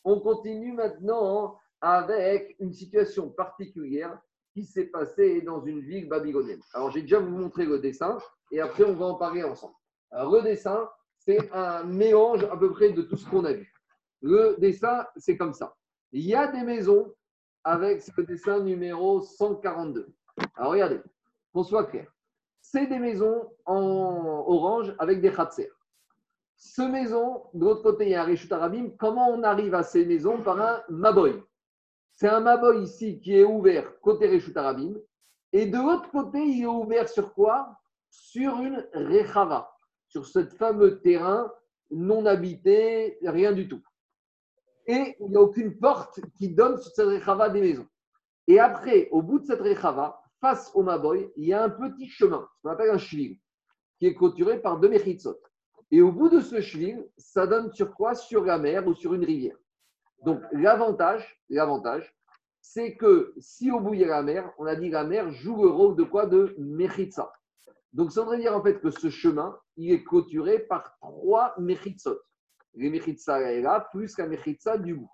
[0.03, 4.19] On continue maintenant avec une situation particulière
[4.53, 6.61] qui s'est passée dans une ville babylonienne.
[6.73, 8.17] Alors, j'ai déjà vous montré le dessin
[8.51, 9.75] et après, on va en parler ensemble.
[10.11, 13.73] Alors, le dessin, c'est un mélange à peu près de tout ce qu'on a vu.
[14.21, 15.75] Le dessin, c'est comme ça.
[16.11, 17.13] Il y a des maisons
[17.63, 20.13] avec ce dessin numéro 142.
[20.55, 20.99] Alors regardez,
[21.53, 22.11] qu'on soit clair.
[22.61, 25.69] C'est des maisons en orange avec des khatser.
[26.55, 28.91] Ce maison, de l'autre côté, il y a un Rishut Arabim.
[28.99, 30.41] Comment on arrive à ces maisons?
[30.41, 31.41] Par un Maboy.
[32.15, 34.95] C'est un Maboy ici qui est ouvert côté Rishut Arabim.
[35.53, 37.77] Et de l'autre côté, il est ouvert sur quoi?
[38.09, 39.71] Sur une Rechava.
[40.07, 41.51] Sur ce fameux terrain
[41.89, 43.81] non habité, rien du tout.
[44.87, 47.87] Et il n'y a aucune porte qui donne sur cette Rechava des maisons.
[48.47, 52.07] Et après, au bout de cette Rechava, face au Maboy, il y a un petit
[52.07, 53.37] chemin, ce qu'on appelle un shvil,
[53.99, 55.39] qui est clôturé par deux mechitzot.
[55.91, 58.15] Et au bout de ce shvil, ça donne sur quoi?
[58.15, 59.57] Sur la mer ou sur une rivière.
[60.25, 62.13] Donc l'avantage, l'avantage,
[62.61, 65.31] c'est que si au bout il y a la mer, on a dit la mer
[65.31, 66.27] joue le rôle de quoi?
[66.27, 67.33] De mechitza.
[67.93, 72.19] Donc ça voudrait dire en fait que ce chemin, il est clôturé par trois mechitzot.
[72.75, 75.11] Les mechitza est là, plus la mechitza du bout.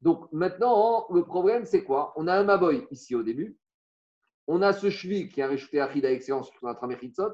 [0.00, 2.12] Donc maintenant, le problème, c'est quoi?
[2.16, 3.58] On a un Maboy ici au début.
[4.46, 7.32] On a ce cheville qui a rajouté Achid à excellence sur notre Amechitzot.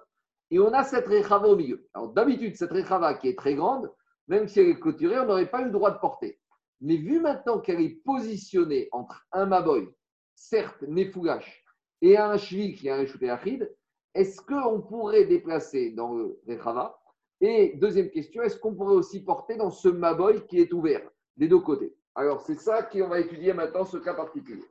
[0.50, 1.86] Et on a cette Rechava au milieu.
[1.92, 3.92] Alors d'habitude, cette Rechava qui est très grande,
[4.28, 6.40] même si elle est clôturée, on n'aurait pas eu le droit de porter.
[6.82, 9.88] Mais vu maintenant qu'elle est positionnée entre un Maboy,
[10.34, 11.64] certes Nefoulash,
[12.00, 13.72] et un cheville qui a rajouté Achid,
[14.14, 16.98] est-ce qu'on pourrait déplacer dans le Rechava?
[17.40, 21.46] Et deuxième question, est-ce qu'on pourrait aussi porter dans ce Maboy qui est ouvert des
[21.46, 21.94] deux côtés?
[22.16, 24.64] Alors, c'est ça qu'on va étudier maintenant, ce cas particulier.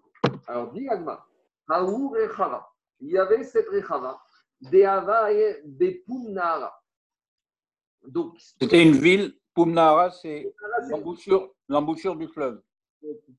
[0.47, 1.25] Alors, dit Agma,
[1.69, 2.67] Haou Rechava.
[2.99, 4.21] Il y avait cette Rechava,
[4.59, 6.77] des Hava et des Pumnara.
[8.59, 12.61] C'était une ville, Pumnara, c'est Pumnara, c'est- l'embouchure l'embouchure du fleuve.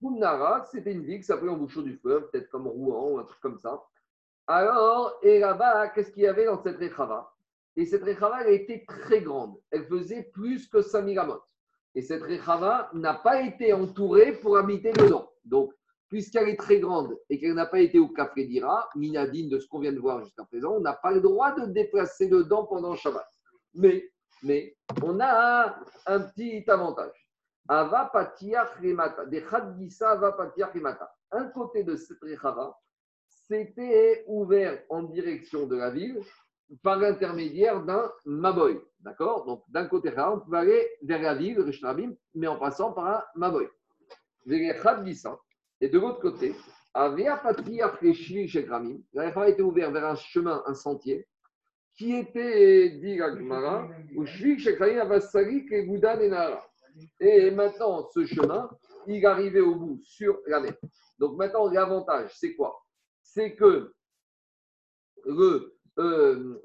[0.01, 3.39] Pumnara, c'était une ville qui s'appelait embouchure du fleuve, peut-être comme Rouen ou un truc
[3.41, 3.81] comme ça.
[4.47, 7.33] Alors, et là-bas, qu'est-ce qu'il y avait dans cette Rechava
[7.77, 9.57] Et cette Rechava, elle était très grande.
[9.71, 11.43] Elle faisait plus que 5000 amot.
[11.95, 15.31] Et cette Rechava n'a pas été entourée pour habiter dedans.
[15.45, 15.73] Donc,
[16.09, 19.69] puisqu'elle est très grande et qu'elle n'a pas été au Café d'Ira, Minadine de ce
[19.69, 22.97] qu'on vient de voir jusqu'à présent, on n'a pas le droit de déplacer dedans pendant
[22.97, 23.29] Shabbat.
[23.75, 24.11] Mais,
[24.43, 25.77] mais on a
[26.07, 27.22] un petit avantage.
[27.69, 28.11] Ava.
[29.29, 29.45] Des
[30.01, 30.37] ava.
[31.35, 32.77] Un côté de cette Rechava,
[33.27, 36.21] c'était ouvert en direction de la ville
[36.83, 38.81] par l'intermédiaire d'un Maboy.
[39.01, 39.45] D'accord?
[39.45, 43.23] Donc, d'un côté, on pouvait aller vers la ville, le mais en passant par un
[43.35, 43.69] Maboy.
[44.47, 46.55] Et de l'autre côté,
[46.95, 51.27] Avia Patriarch Shvil Shekramim, la Rechava était ouverte vers un chemin, un sentier,
[51.95, 56.72] qui était, dit la Gemara, ou Shvil Shekramim Avassalik et Goudan et Nahara.
[57.21, 58.71] Et maintenant, ce chemin,
[59.07, 60.75] il arrivait au bout sur la mer.
[61.19, 62.83] Donc maintenant, l'avantage, c'est quoi?
[63.23, 63.93] C'est que
[65.25, 66.61] le, euh,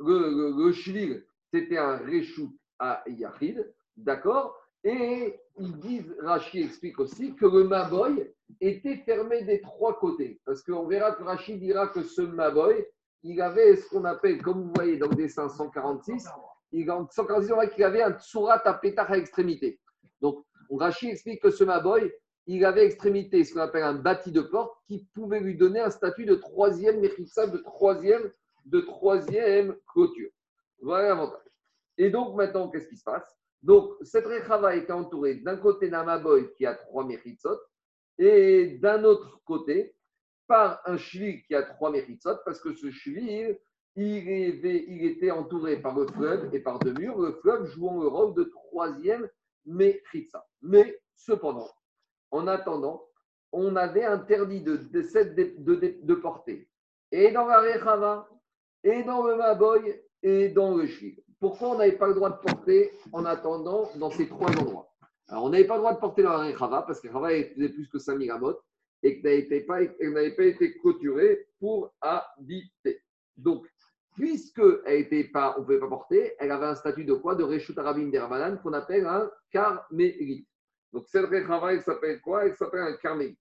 [1.51, 4.55] c'était un reshoot à Yahid, d'accord?
[4.83, 8.31] Et ils disent, Rachid explique aussi que le Maboy
[8.61, 10.39] était fermé des trois côtés.
[10.45, 12.85] Parce qu'on verra que Rachid dira que ce Maboy,
[13.23, 16.27] il avait ce qu'on appelle, comme vous voyez dans le dessin 146,
[16.71, 19.79] il, en 146, on avait un tsurat à pétard à extrémité.
[20.21, 22.11] Donc, Rachid explique que ce Maboy,
[22.45, 25.89] il avait extrémité, ce qu'on appelle un bâti de porte, qui pouvait lui donner un
[25.89, 28.31] statut de troisième méritza, de troisième,
[28.65, 30.29] de troisième clôture.
[30.81, 31.41] Voilà l'avantage.
[31.97, 33.35] Et donc maintenant, qu'est-ce qui se passe?
[33.63, 37.59] Donc, cette Rechava était entourée d'un côté d'un Maboy qui a trois méritzot,
[38.17, 39.95] et d'un autre côté
[40.47, 42.87] par un chevil qui a trois méritzot, parce que ce
[44.49, 48.07] était- il était entouré par le fleuve et par deux murs, le fleuve jouant le
[48.07, 49.27] rôle de troisième
[49.67, 50.45] méritza.
[50.61, 51.69] Mais cependant,
[52.31, 53.03] en attendant,
[53.51, 55.01] on avait interdit de, de,
[55.59, 56.67] de, de- porter.
[57.11, 58.27] Et dans la Rechava,
[58.83, 61.21] et dans le Maboy, et dans le Shvil.
[61.39, 64.91] Pourquoi on n'avait pas le droit de porter en attendant dans ces trois endroits?
[65.29, 67.87] On n'avait pas le droit de porter dans la Rechava, parce que Rechava faisait plus
[67.89, 68.57] que 5000 amot,
[69.03, 69.77] et qu'elle n'avait pas,
[70.35, 73.01] pas été clôturée pour habiter.
[73.37, 73.67] Donc,
[74.17, 77.35] puisque elle était pas, on ne pouvait pas porter, elle avait un statut de quoi?
[77.35, 78.11] De Reshut Arabim
[78.63, 80.49] qu'on appelle un carmélite.
[80.91, 82.45] Donc, cette Rechava, elle s'appelle quoi?
[82.45, 83.39] Elle s'appelle un carmélite.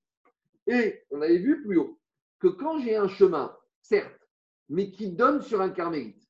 [0.67, 1.99] Et on avait vu plus haut
[2.39, 4.21] que quand j'ai un chemin, certes,
[4.69, 6.23] mais qui donne sur un carmélite,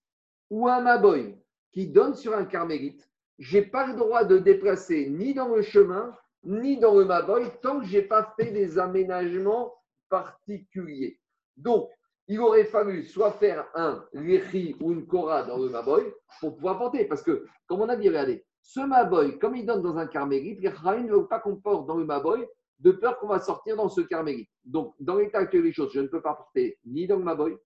[0.49, 1.37] ou un maboy
[1.73, 6.17] qui donne sur un carmélite, j'ai pas le droit de déplacer ni dans le chemin,
[6.45, 9.75] ni dans le maboy, tant que j'ai pas fait des aménagements
[10.09, 11.19] particuliers.
[11.57, 11.91] Donc,
[12.29, 16.79] il aurait fallu soit faire un lechi ou une kora dans le maboy pour pouvoir
[16.79, 17.05] porter.
[17.05, 20.61] Parce que, comme on a dit, regardez, ce maboy, comme il donne dans un carmélite,
[20.61, 22.45] les ne veulent pas qu'on porte dans le maboy
[22.81, 24.51] de peur qu'on va sortir dans ce carmélite.
[24.65, 27.57] Donc, dans l'état actuel des choses, je ne peux pas porter ni dans le maboy,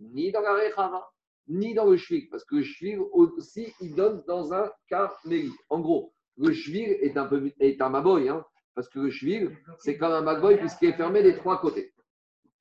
[0.00, 1.08] ni dans la rechava,
[1.48, 5.54] ni dans le shvil, parce que le shvil aussi, il donne dans un carmélite.
[5.68, 8.44] En gros, le shvil est un, peu, est un maboy, hein,
[8.74, 11.92] parce que le shvil, c'est comme un maboy puisqu'il est fermé des trois côtés.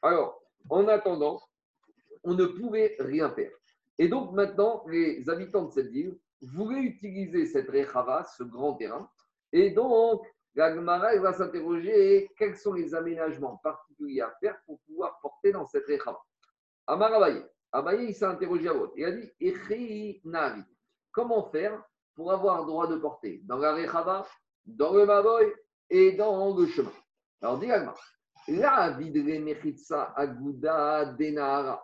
[0.02, 0.40] Alors,
[0.70, 1.42] en attendant,
[2.24, 3.52] on ne pouvait rien faire.
[3.98, 9.10] Et donc maintenant, les habitants de cette ville voulaient utiliser cette rechava, ce grand terrain,
[9.52, 15.52] et donc elle va s'interroger quels sont les aménagements particuliers à faire pour pouvoir porter
[15.52, 16.20] dans cette rechava?
[16.88, 17.14] Amar
[17.72, 18.94] Abaye, il s'est interrogé à l'autre.
[18.96, 20.22] Il a dit Echi.
[21.12, 21.84] Comment faire
[22.16, 24.28] pour avoir droit de porter dans la Rechava,
[24.66, 25.54] dans le Maboy
[25.90, 26.92] et dans le chemin?
[27.42, 27.94] Alors, dis Agma.
[28.50, 31.84] La vidre mechitsa aguda denara.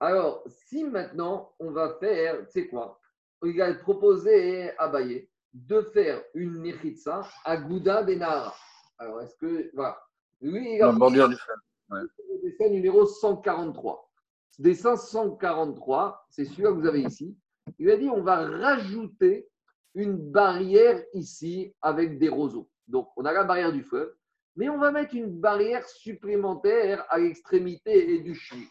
[0.00, 3.00] Alors, si maintenant on va faire, tu sais quoi
[3.44, 8.54] Il a proposé à Abaye de faire une mechitsa aguda denara.
[8.98, 9.70] Alors, est-ce que.
[9.74, 9.98] Voilà.
[10.40, 12.08] Lui, il a La bordure du fleuve.
[12.42, 14.10] dessin numéro 143.
[14.50, 17.36] Ce dessin 143, c'est celui-là que vous avez ici.
[17.78, 19.48] Il a dit on va rajouter
[19.94, 22.68] une barrière ici avec des roseaux.
[22.88, 24.14] Donc, on a la barrière du fleuve,
[24.56, 28.68] mais on va mettre une barrière supplémentaire à l'extrémité du cheville.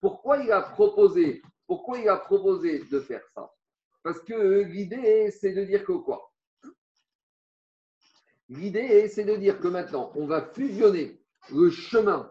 [0.00, 3.50] Pourquoi il a proposé Pourquoi il a proposé de faire ça?
[4.02, 6.30] Parce que l'idée, c'est de dire que quoi?
[8.50, 11.18] L'idée, c'est de dire que maintenant, on va fusionner
[11.50, 12.30] le chemin,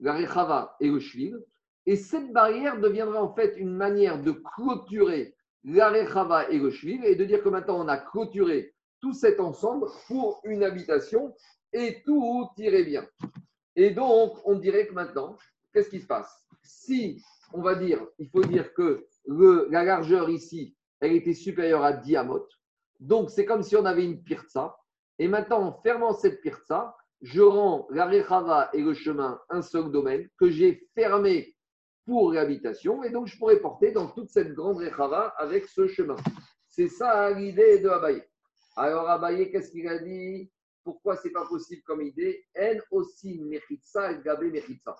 [0.00, 1.38] la rechava et le shvil,
[1.86, 5.34] et cette barrière deviendra en fait une manière de clôturer
[5.64, 9.40] la rechava et le shvil, et de dire que maintenant, on a clôturé tout cet
[9.40, 11.34] ensemble pour une habitation,
[11.72, 13.06] et tout irait bien.
[13.76, 15.36] Et donc, on dirait que maintenant,
[15.72, 16.46] qu'est-ce qui se passe?
[16.62, 19.06] Si, on va dire, il faut dire que
[19.70, 22.46] la largeur ici, elle était supérieure à 10 amot,
[22.98, 24.76] donc c'est comme si on avait une pirza,
[25.18, 29.90] et maintenant, en fermant cette pirza, je rends la rechava et le chemin un seul
[29.90, 31.54] domaine que j'ai fermé
[32.06, 36.16] pour l'habitation, et donc je pourrais porter dans toute cette grande rechava avec ce chemin.
[36.68, 38.22] C'est ça l'idée de Abaye.
[38.76, 40.50] Alors Abaye, qu'est-ce qu'il a dit?
[40.82, 42.44] Pourquoi c'est pas possible comme idée?
[42.58, 44.96] En aussi mechitza et gabé mechitza.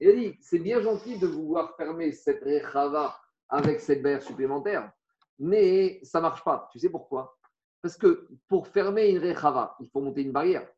[0.00, 3.16] Il a dit, c'est bien gentil de vouloir fermer cette rechava
[3.48, 4.92] avec cette barrière supplémentaire,
[5.38, 6.68] mais ça marche pas.
[6.72, 7.38] Tu sais pourquoi?
[7.80, 10.68] Parce que pour fermer une rechava, il faut monter une barrière.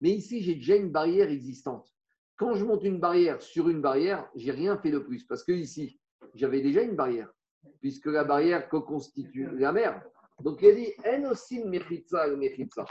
[0.00, 1.88] Mais ici, j'ai déjà une barrière existante.
[2.36, 5.24] Quand je monte une barrière sur une barrière, j'ai rien fait de plus.
[5.24, 5.98] Parce que ici,
[6.34, 7.32] j'avais déjà une barrière,
[7.80, 10.04] puisque la barrière co-constitue la mer.
[10.40, 12.84] Donc il dit, en aussi mechitza ou mechitza.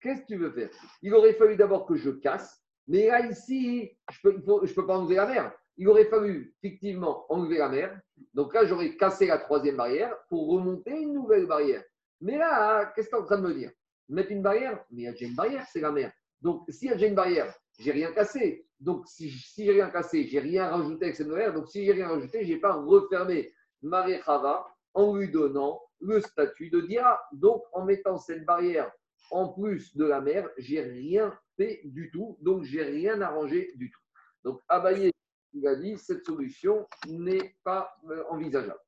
[0.00, 0.70] Qu'est-ce que tu veux faire?
[1.02, 4.96] Il aurait fallu d'abord que je casse, mais là, ici, je ne peux, je pas
[4.98, 5.52] enlever la mer.
[5.76, 8.00] Il aurait fallu fictivement enlever la mer.
[8.34, 11.84] Donc là, j'aurais cassé la troisième barrière pour remonter une nouvelle barrière.
[12.20, 13.70] Mais là, qu'est-ce que tu es en train de me dire?
[14.08, 14.84] Mettre une barrière?
[14.90, 16.12] Mais il y a déjà une barrière, c'est la mer.
[16.40, 18.66] Donc, s'il y a déjà une barrière, j'ai rien cassé.
[18.78, 21.54] Donc, si, si j'ai rien cassé, j'ai rien rajouté avec cette barrière.
[21.54, 26.80] Donc, si j'ai rien rajouté, j'ai pas refermé Marechava en lui donnant le statut de
[26.80, 27.20] Dira.
[27.32, 28.90] Donc, en mettant cette barrière
[29.30, 33.90] en plus de la mer, j'ai rien fait du tout, donc j'ai rien arrangé du
[33.90, 34.00] tout.
[34.44, 35.12] Donc Abaye,
[35.52, 38.80] il a dit, cette solution n'est pas euh, envisageable.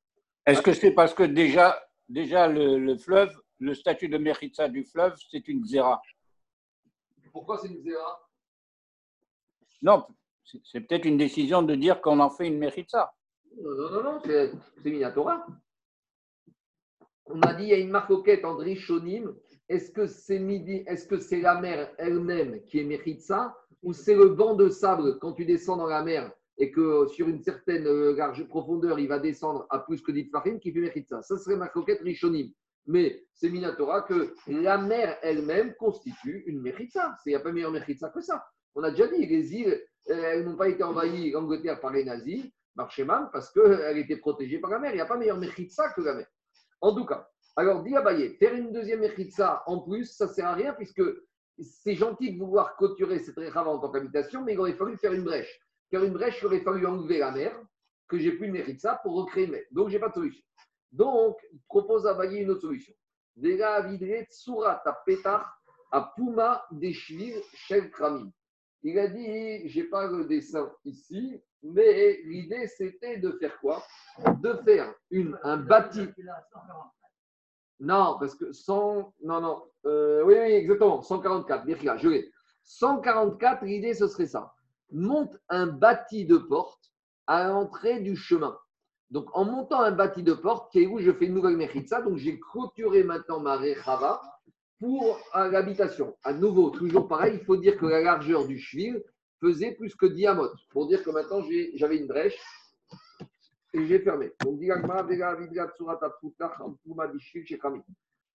[0.45, 4.83] Est-ce que c'est parce que déjà, déjà le, le fleuve, le statut de Meritza du
[4.83, 6.01] fleuve, c'est une zéra
[7.31, 8.29] Pourquoi c'est une zéra
[9.81, 10.05] Non,
[10.63, 13.13] c'est peut-être une décision de dire qu'on en fait une Meritza.
[13.61, 14.51] Non, non, non, non, c'est
[14.83, 15.45] Minatora.
[17.25, 19.33] On a dit il y a une marcoquette entre Rishonim.
[19.69, 24.15] Est-ce que c'est midi, est-ce que c'est la mer elle-même qui est Mechitza ou c'est
[24.15, 27.87] le banc de sable quand tu descends dans la mer et que sur une certaine
[27.87, 31.21] euh, large profondeur, il va descendre à plus que 10 farines qui fait Mechitza?
[31.21, 32.51] Ça serait marcoquette Rishonim.
[32.85, 37.15] Mais c'est Minatora que la mer elle-même constitue une Mechitza.
[37.25, 38.45] Il n'y a pas meilleur Mechitza que ça.
[38.75, 42.03] On a déjà dit, les îles, euh, elles n'ont pas été envahies, l'Angleterre, par les
[42.03, 42.45] nazis,
[42.75, 44.91] Marcheman, parce qu'elle était protégée par la mer.
[44.91, 46.27] Il n'y a pas meilleur Mechitza que la mer.
[46.81, 50.47] En tout cas, alors dit Abaye, faire une deuxième Mechitza en plus, ça ne sert
[50.47, 51.03] à rien, puisque
[51.61, 55.13] c'est gentil de vouloir clôturer cette Rechava en tant qu'habitation, mais il aurait fallu faire
[55.13, 55.59] une brèche.
[55.91, 57.55] Faire une brèche, il aurait fallu enlever la mer,
[58.07, 59.61] que j'ai plus de Mechitza, pour recréer une mer.
[59.71, 60.43] Donc, je n'ai pas de solution.
[60.91, 61.37] Donc,
[61.67, 62.93] propose à une autre solution.
[63.35, 65.59] Vega avidre tsurat a petar
[65.91, 67.91] a puma deshvir shel.
[68.83, 73.83] Il a dit, j'ai pas le dessin ici, mais l'idée c'était de faire quoi?
[74.41, 74.93] De faire
[75.43, 76.07] un bâti.
[77.83, 79.13] Non, parce que 100.
[79.23, 79.61] Non, non.
[79.85, 81.01] euh, oui, oui, exactement.
[81.01, 81.65] 144.
[81.65, 82.31] Birka, je l'ai.
[82.63, 84.53] 144, l'idée ce serait ça.
[84.91, 86.93] Monte un bâti de porte
[87.27, 88.57] à l'entrée du chemin.
[89.11, 92.39] Donc, en montant un bâti de porte, qui je fais une nouvelle mechitza, donc j'ai
[92.39, 94.21] clôturé maintenant ma rechava
[94.79, 96.15] pour euh, l'habitation.
[96.23, 99.03] À nouveau, toujours pareil, il faut dire que la largeur du chevil
[99.41, 101.41] faisait plus que diamote, pour dire que maintenant
[101.75, 102.39] j'avais une brèche
[103.73, 104.31] et j'ai fermé.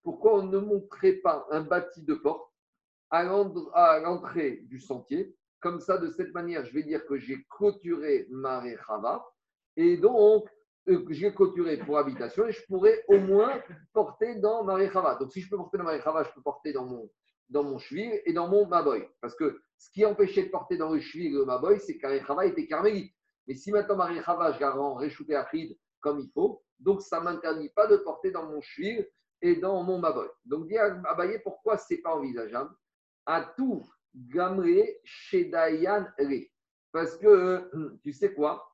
[0.03, 2.53] Pourquoi on ne montrait pas un bâti de porte
[3.11, 5.34] à l'entrée du sentier?
[5.61, 9.24] Comme ça, de cette manière, je vais dire que j'ai clôturé ma rechava
[9.76, 10.49] et donc
[10.89, 13.61] euh, j'ai clôturé pour habitation et je pourrais au moins
[13.93, 15.16] porter dans ma rechava.
[15.16, 18.32] Donc, si je peux porter dans ma rechava, je peux porter dans mon, cheville et
[18.32, 19.05] dans mon maboy.
[19.20, 22.47] Parce que ce qui empêchait de porter dans le cheville le maboy, c'est la rechava
[22.47, 23.12] était carmélite.
[23.49, 27.18] Mais si maintenant ma rechava, je la rends à Khid comme il faut, donc ça
[27.18, 29.09] ne m'interdit pas de porter dans mon cheville
[29.40, 30.28] et dans mon maboy.
[30.44, 32.70] Donc, dis à Abaye, pourquoi ce n'est pas envisageable?
[33.24, 33.82] À tout
[34.14, 36.44] gamré shedayan re.
[36.92, 38.70] Parce que, euh, tu sais quoi?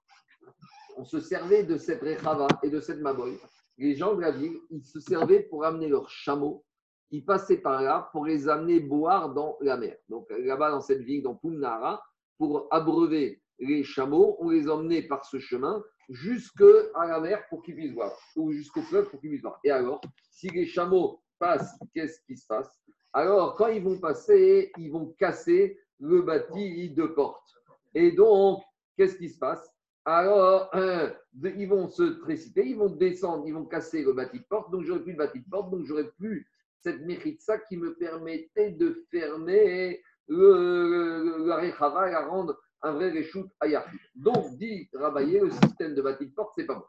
[0.97, 3.39] On se servait de cette rechava et de cette maboy.
[3.79, 6.64] Les gens de la ville, ils se servaient pour amener leurs chameaux.
[7.11, 9.97] Ils passaient par là pour les amener boire dans la mer.
[10.09, 12.05] Donc là-bas, dans cette ville, dans Pumnara,
[12.39, 16.65] pour abreuver les chameaux, on les emmenait par ce chemin jusqu'à
[17.07, 19.61] la mer pour qu'ils puissent boire, ou jusqu'au fleuve pour qu'ils puissent boire.
[19.65, 20.01] Et alors,
[20.31, 22.81] si les chameaux passent, qu'est-ce qui se passe?
[23.13, 27.47] Alors, quand ils vont passer, ils vont casser le bâti de porte.
[27.95, 28.63] Et donc,
[28.97, 29.71] qu'est-ce qui se passe?
[30.05, 31.09] Alors, euh,
[31.57, 34.85] ils vont se précipiter, ils vont descendre, ils vont casser le bâti de porte, donc
[34.85, 36.47] j'aurai plus de bâti de porte, donc j'aurai plus
[36.81, 41.73] cette méritza qui me permettait de fermer le, le- et
[42.11, 43.99] la rendre un vrai reshoot à Yahid.
[44.14, 46.85] Donc, dit Rabaye, le système de bâti de porte, c'est pas bon.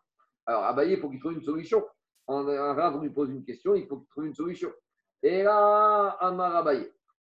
[0.45, 1.83] Alors, Rabaye, il faut qu'il trouve une solution.
[2.27, 4.71] En, un rave lui pose une question, il faut qu'il trouve une solution.
[5.23, 6.55] Et là, Amar.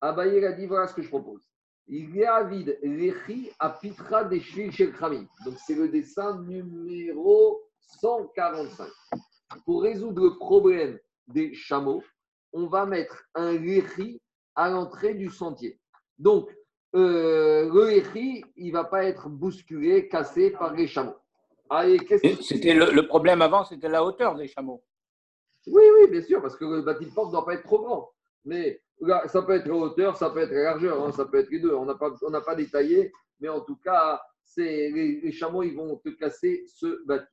[0.01, 1.47] Abaye il a dit voilà ce que je propose.
[1.87, 5.27] Il y a vide l'échi à pitra des chez le Kramim.
[5.45, 8.87] Donc, c'est le dessin numéro 145.
[9.65, 10.97] Pour résoudre le problème
[11.27, 12.03] des chameaux,
[12.53, 14.21] on va mettre un léchi
[14.55, 15.79] à l'entrée du sentier.
[16.17, 16.49] Donc,
[16.95, 21.15] euh, le léchi, il ne va pas être bousculé, cassé par les chameaux.
[21.69, 24.83] Allez, que C'était le, le problème avant, c'était la hauteur des chameaux.
[25.67, 27.81] Oui, oui, bien sûr, parce que le bâti de porte ne doit pas être trop
[27.81, 28.11] grand.
[28.45, 31.39] Mais là, ça peut être la hauteur, ça peut être la largeur, hein, ça peut
[31.39, 31.73] être les deux.
[31.73, 35.75] On n'a pas, on pas détaillé, mais en tout cas, c'est, les, les chameaux, ils
[35.75, 37.25] vont te casser ce bâti.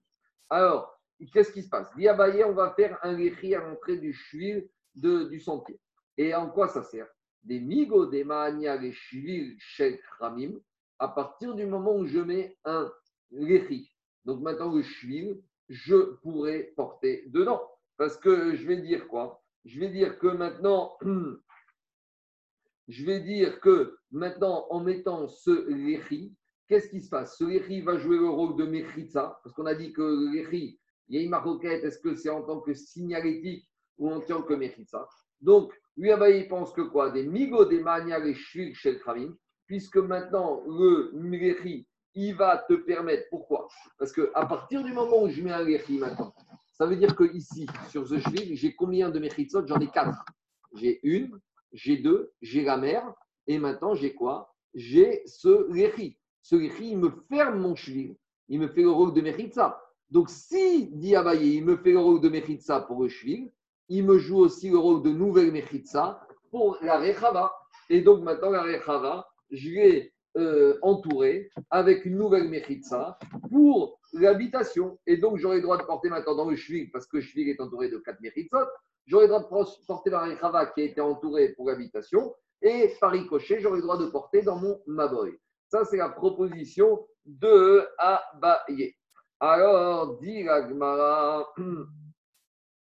[0.49, 0.99] Alors,
[1.33, 1.95] qu'est-ce qui se passe?
[1.97, 5.79] Diabaye, on va faire un léchi à l'entrée du chevil de, du sentier.
[6.17, 7.09] Et en quoi ça sert?
[7.43, 10.61] Des migo, des les chevils, shel kramim,
[10.99, 12.93] à partir du moment où je mets un
[13.31, 13.91] léchi.
[14.25, 17.63] Donc maintenant, le chevil, je pourrais porter dedans.
[17.97, 19.43] Parce que je vais dire quoi?
[19.65, 20.97] Je vais dire que maintenant,
[22.89, 26.35] je vais dire que maintenant, en mettant ce léchi,
[26.69, 27.39] qu'est-ce qui se passe?
[27.39, 30.81] Ce léchi va jouer le rôle de mechitza, parce qu'on a dit que le léchi,
[31.09, 33.69] il y a une maroquette, est-ce que c'est en tant que signalétique
[33.99, 35.09] ou en tant que mechitza?
[35.41, 37.11] Donc, lui, Abaye, il pense que quoi?
[37.11, 39.37] Des migo, des manias, les shvil, shel kravim,
[39.67, 43.69] puisque maintenant, le léchi, il va te permettre, pourquoi?
[43.99, 46.35] Parce qu'à partir du moment où je mets un léchi maintenant,
[46.73, 50.25] ça veut dire que ici, sur ce cheville, j'ai combien de mechitzot J'en ai quatre.
[50.73, 51.39] J'ai une,
[51.75, 53.13] j'ai deux, j'ai la mer,
[53.47, 54.55] et maintenant j'ai quoi?
[54.73, 56.17] J'ai ce Lechi.
[56.41, 58.17] Ce Lechi, il me ferme mon cheville,
[58.49, 59.79] il me fait le rôle de Mechitza.
[60.09, 63.53] Donc si, dit Abaye, il me fait le rôle de Mechitza pour le cheville,
[63.91, 67.53] il me joue aussi le rôle de nouvelle Mechitza pour la Rechava.
[67.91, 73.19] Et donc maintenant, la Rechava, je l'ai euh, entourée avec une nouvelle Mechitza
[73.51, 74.99] pour l'habitation.
[75.07, 77.51] Et donc, j'aurai le droit de porter maintenant dans le cheville, parce que le cheville
[77.51, 78.67] est entouré de quatre Mechitzot,
[79.07, 82.33] j'aurai le droit de porter la Rechava qui a été entourée pour l'habitation.
[82.63, 85.33] Et par ricochet, j'aurai le droit de porter dans mon Maboy.
[85.69, 88.95] Ça, c'est la proposition de Abaye.
[89.41, 90.61] Alors, dit la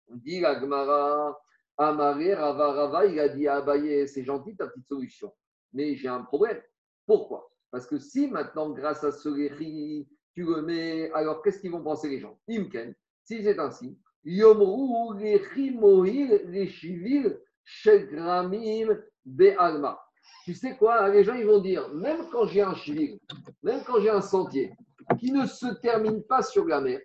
[0.10, 1.40] dit la Gemara,
[1.78, 5.32] Amaré, Rava, Rava, il a dit à Abaye, c'est gentil ta petite solution,
[5.74, 6.62] mais j'ai un problème.
[7.06, 7.52] Pourquoi?
[7.72, 11.84] Parce que si maintenant, grâce à ce Léhi, tu le mets, alors qu'est-ce qu'ils vont
[11.84, 12.40] penser les gens?
[12.50, 20.00] Imken, si c'est ainsi, Yomru, Léhi, Mohil, Léchivil, Shegramim, Be'alma.
[20.46, 21.10] Tu sais quoi?
[21.10, 23.20] Les gens, ils vont dire, même quand j'ai un chivil,
[23.62, 24.72] même quand j'ai un sentier
[25.20, 27.00] qui ne se termine pas sur la mer,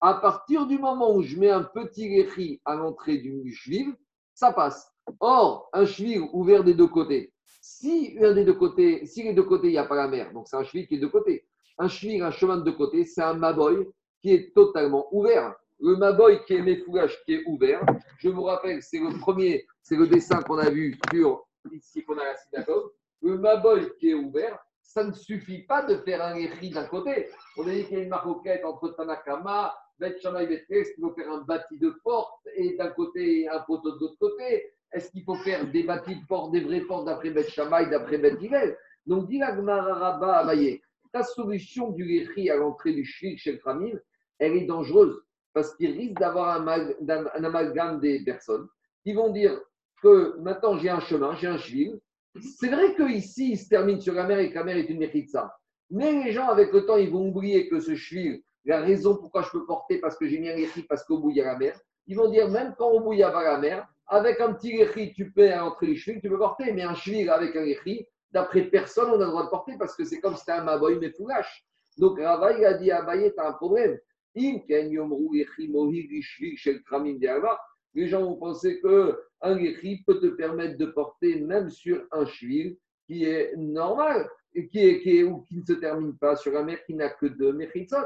[0.00, 3.94] à partir du moment où je mets un petit léchi à l'entrée du cheville,
[4.34, 4.92] ça passe.
[5.20, 9.42] Or, un cheville ouvert des deux côtés, si un des deux côtés, si les deux
[9.42, 11.46] côtés, il n'y a pas la mer, donc c'est un cheville qui est de côté.
[11.78, 13.88] Un cheville, un chemin de deux côtés, c'est un maboy
[14.22, 15.54] qui est totalement ouvert.
[15.80, 17.84] Le maboy qui est mes foulages qui est ouvert,
[18.18, 22.16] je vous rappelle, c'est le premier, c'est le dessin qu'on a vu sur ici qu'on
[22.18, 22.92] a la synagogue.
[23.20, 27.28] Le maboy qui est ouvert, ça ne suffit pas de faire un écrit d'un côté.
[27.58, 30.94] On a dit qu'il y a une maroquette entre Tanakama, Bet Shammai et Bet Est
[30.94, 34.72] qu'il faut faire un bâti de porte et d'un côté un poteau de l'autre côté?
[34.92, 38.18] Est-ce qu'il faut faire des bâtis de porte, des vraies portes d'après Bet Shammai, d'après
[38.18, 38.36] Bet
[39.06, 40.80] Donc, dit Gmararaba Abaye,
[41.12, 43.98] ta solution du écrit à l'entrée du shvil chez le Kramim,
[44.38, 45.22] elle est dangereuse
[45.56, 48.68] parce qu'il risque d'avoir un, amalgame des personnes
[49.02, 49.58] qui vont dire
[50.02, 51.98] que maintenant j'ai un chemin, j'ai un shvil.
[52.58, 54.98] C'est vrai qu'ici, il se termine sur la mer et que la mer est une
[54.98, 55.56] mechitza.
[55.90, 59.42] Mais les gens, avec le temps, ils vont oublier que ce shvil, la raison pourquoi
[59.42, 61.46] je peux porter, parce que j'ai mis un écrit, parce qu'au bout, il y a
[61.46, 61.78] la mer.
[62.06, 64.70] Ils vont dire, même quand au bout, il n'y a la mer, avec un petit
[64.80, 66.72] écrit, tu peux entrer les shvil, tu peux porter.
[66.72, 69.96] Mais un shvil avec un écrit, d'après personne, on a le droit de porter, parce
[69.96, 71.64] que c'est comme si c'était un maboy, mais foulash.
[71.98, 73.98] Donc Rava, il a dit à Abaye, tu as un problème.
[77.94, 82.78] Les gens vont penser qu'un écrit peut te permettre de porter même sur un cheville
[83.06, 84.28] qui est normal,
[84.70, 87.26] qui, est, qui ou qui ne se termine pas sur un mer qui n'a que
[87.26, 87.96] deux mechitzot.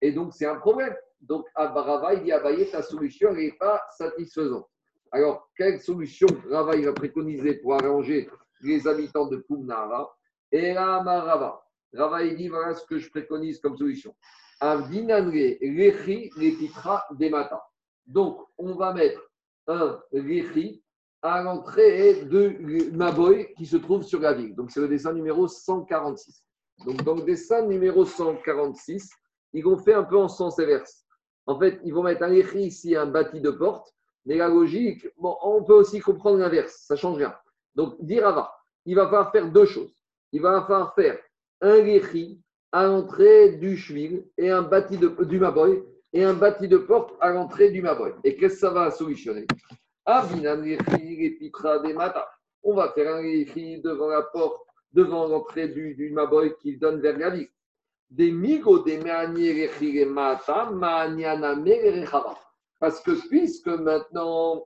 [0.00, 0.94] Et donc, c'est un problème.
[1.20, 4.68] Donc, à Rava, il dit Abaye, ta solution n'est pas satisfaisante.
[5.10, 8.28] Alors, quelle solution Rava va préconiser pour arranger
[8.60, 10.14] les habitants de Pumnara
[10.52, 11.62] Et là, Rava.
[11.94, 14.14] Rava, il dit voilà ce que je préconise comme solution.
[18.06, 19.30] Donc, on va mettre
[19.66, 20.82] un lechi
[21.22, 24.54] à l'entrée de Maboy qui se trouve sur la ville.
[24.54, 26.42] Donc, c'est le dessin numéro 146.
[26.84, 29.10] Donc, dans le dessin numéro 146,
[29.52, 31.04] ils vont faire un peu en sens inverse.
[31.46, 33.92] En fait, ils vont mettre un lechi ici, un bâti de porte.
[34.24, 37.34] Mais la logique, on peut aussi comprendre l'inverse, ça change rien.
[37.76, 38.52] Donc, dire Rava,
[38.84, 39.94] il va falloir faire deux choses.
[40.32, 41.18] Il va falloir faire
[41.60, 42.42] un lechi
[42.72, 45.82] à l'entrée du cheville et un bâti de, du maboy
[46.12, 48.12] et un bâti de porte à l'entrée du maboy.
[48.24, 49.46] Et qu'est-ce que ça va solutionner?
[51.94, 52.28] Mata.
[52.64, 57.00] On va faire un lechi devant la porte, devant l'entrée du, du maboy qui donne
[57.00, 57.48] vers la ville.
[58.10, 59.00] Des des.
[62.78, 64.64] Parce que puisque maintenant,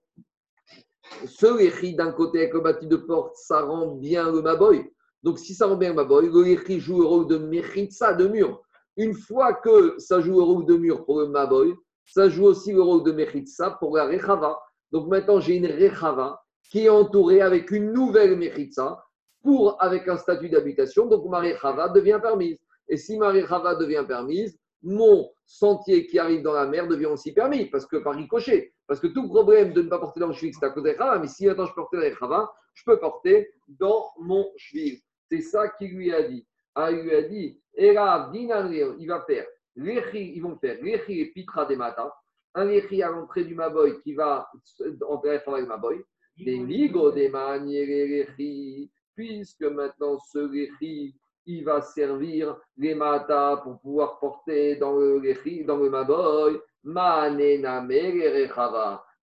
[1.27, 4.85] ce lechi d'un côté avec le bâti de porte, ça rend bien le maboy.
[5.23, 8.27] Donc, si ça rend bien le maboy, le lechi joue le rôle de mechitza, de
[8.27, 8.61] mur.
[8.97, 11.75] Une fois que ça joue le rôle de mur pour le maboy,
[12.05, 14.61] ça joue aussi le rôle de mechitza pour la rechava.
[14.93, 19.03] Donc, maintenant, j'ai une rechava qui est entourée avec une nouvelle mechitza
[19.43, 21.07] pour, avec un statut d'habitation.
[21.07, 22.59] Donc, ma rechava devient permise.
[22.91, 27.33] Et si ma rechava devient permise, mon sentier qui arrive dans la mer devient aussi
[27.33, 28.73] permis, parce que par ricochet.
[28.87, 30.97] Parce que tout problème de ne pas porter dans le cheville, c'est à cause des
[30.97, 35.01] Chava, mais si maintenant je portais dans les Chava, je peux porter dans mon cheville.
[35.31, 36.45] C'est ça qu'il lui a dit.
[36.75, 41.77] Ah, il lui a dit, Dinan, il va faire, ils vont faire et pitra des
[41.77, 42.11] matins,
[42.55, 44.51] un l'échi à l'entrée du Maboy qui va
[45.09, 46.03] entrer avec le Maboy,
[46.37, 51.15] des migo des manières l'échi, puisque maintenant ce l'échi,
[51.47, 55.21] il va servir les matas pour pouvoir porter dans le
[55.65, 56.61] dans le maboy.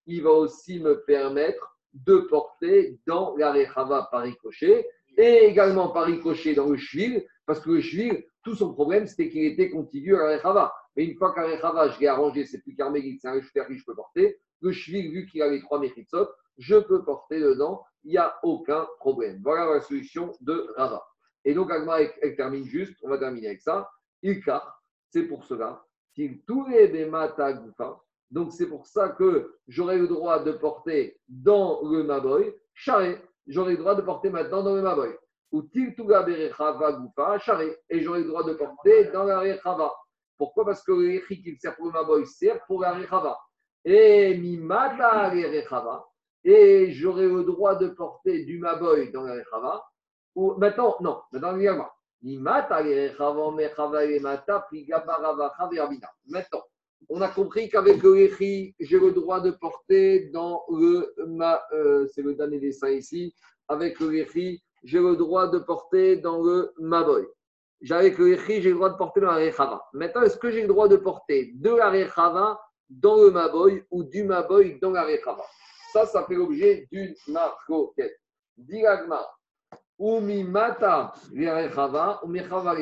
[0.05, 4.87] Il va aussi me permettre de porter dans la rechava par ricochet
[5.17, 9.29] et également par ricochet dans le cheville, parce que le cheville, tout son problème, c'était
[9.29, 10.73] qu'il était contigu à la rechava.
[10.95, 13.85] Mais une fois la rechava, je l'ai arrangé, c'est plus carmélite, c'est un que je
[13.85, 14.39] peux porter.
[14.61, 18.37] Le cheville, vu qu'il a les trois méchitsot, je peux porter dedans, il n'y a
[18.43, 19.39] aucun problème.
[19.43, 21.03] Voilà la solution de Rava.
[21.47, 23.89] Et donc, Agma, elle, termine juste, on va terminer avec ça.
[24.21, 25.81] Ilkar, c'est pour cela,
[26.13, 26.43] qu'il.
[28.31, 33.21] Donc, c'est pour ça que j'aurai le droit de porter dans le Maboy, charé.
[33.47, 35.15] J'aurai le droit de porter maintenant dans le Maboy.
[35.53, 37.77] Ou Tiltuga berechava goufa, charé.
[37.89, 39.93] Et j'aurai le droit de porter dans la rechava.
[40.37, 40.65] Pourquoi?
[40.65, 43.39] Parce que le Echi qui sert pour le Maboy sert pour la rechava.
[43.85, 46.05] Et mimata rechava.
[46.43, 49.81] Et j'aurai le droit de porter du Maboy dans la rechava.
[50.37, 51.87] Maintenant, non, maintenant.
[56.27, 56.63] Maintenant,
[57.09, 61.11] on a compris qu'avec le Echi, j'ai le droit de porter dans le.
[61.25, 63.33] Ma, euh, c'est le dernier dessin ici.
[63.67, 67.25] Avec le Echi, j'ai le droit de porter dans le Maboy.
[67.89, 69.83] Avec le Echi, j'ai le droit de porter dans la Rechava.
[69.93, 72.59] Maintenant, est-ce que j'ai le droit de porter de la Rechava
[72.89, 75.45] dans le Maboy ou du Maboy dans la Rechava?
[75.93, 78.19] Ça, ça fait l'objet d'une marcoquette.
[78.55, 79.25] Diragma.
[79.99, 81.13] Umimata
[82.23, 82.75] umechava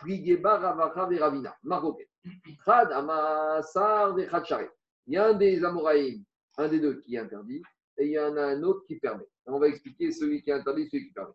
[0.00, 1.54] prigeba ravacha veravina.
[1.62, 2.06] Marocain.
[2.66, 4.70] Amasar vechad share.
[5.06, 6.22] Il y a un des Amoraïm,
[6.58, 7.62] un des deux qui est interdit,
[7.96, 9.26] et il y en a un autre qui permet.
[9.46, 11.32] On va expliquer celui qui est interdit, celui qui permet.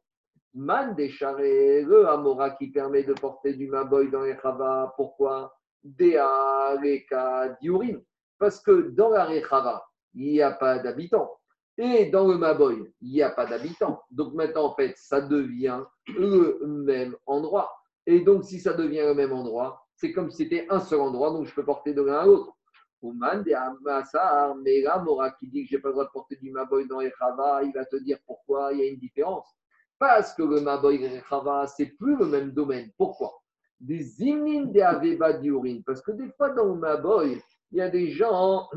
[0.54, 4.38] Man décharé, le Amora qui permet de porter du maboy dans les.
[4.96, 5.54] Pourquoi?
[5.84, 6.78] Dea
[7.62, 8.02] diurim.
[8.38, 9.28] Parce que dans la
[10.14, 11.30] il n'y a pas d'habitants.
[11.78, 14.02] Et dans le Maboy, il n'y a pas d'habitants.
[14.10, 17.70] Donc maintenant, en fait, ça devient le même endroit.
[18.06, 21.32] Et donc, si ça devient le même endroit, c'est comme si c'était un seul endroit,
[21.32, 22.54] donc je peux porter de l'un à l'autre.
[23.02, 26.38] Ouman de Amassar, là, Mora qui dit que je n'ai pas le droit de porter
[26.38, 29.48] du Maboy dans les Chava, il va te dire pourquoi il y a une différence.
[30.00, 32.92] Parce que le Maboy et les Chava, c'est plus le même domaine.
[32.98, 33.42] Pourquoi?
[33.80, 35.84] Des imnin de Aveba diurine.
[35.84, 38.70] Parce que des fois, dans le Maboy, il y a des gens,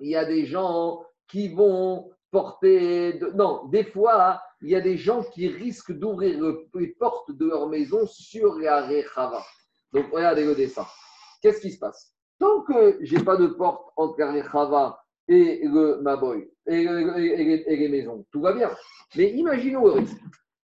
[0.00, 3.18] il y a des gens qui vont porter.
[3.34, 7.46] Non, des fois, il y a des gens qui risquent d'ouvrir le- les portes de
[7.46, 9.42] leur maison sur la Rechava.
[9.92, 10.86] Donc, regardez le dessin.
[11.40, 12.12] Qu'est-ce qui se passe?
[12.38, 14.98] Tant que j'ai pas de porte entre la Rechava
[15.28, 18.70] et le Maboy et, le- et- et les- maisons, tout va bien.
[19.16, 20.20] Mais imaginons le risque.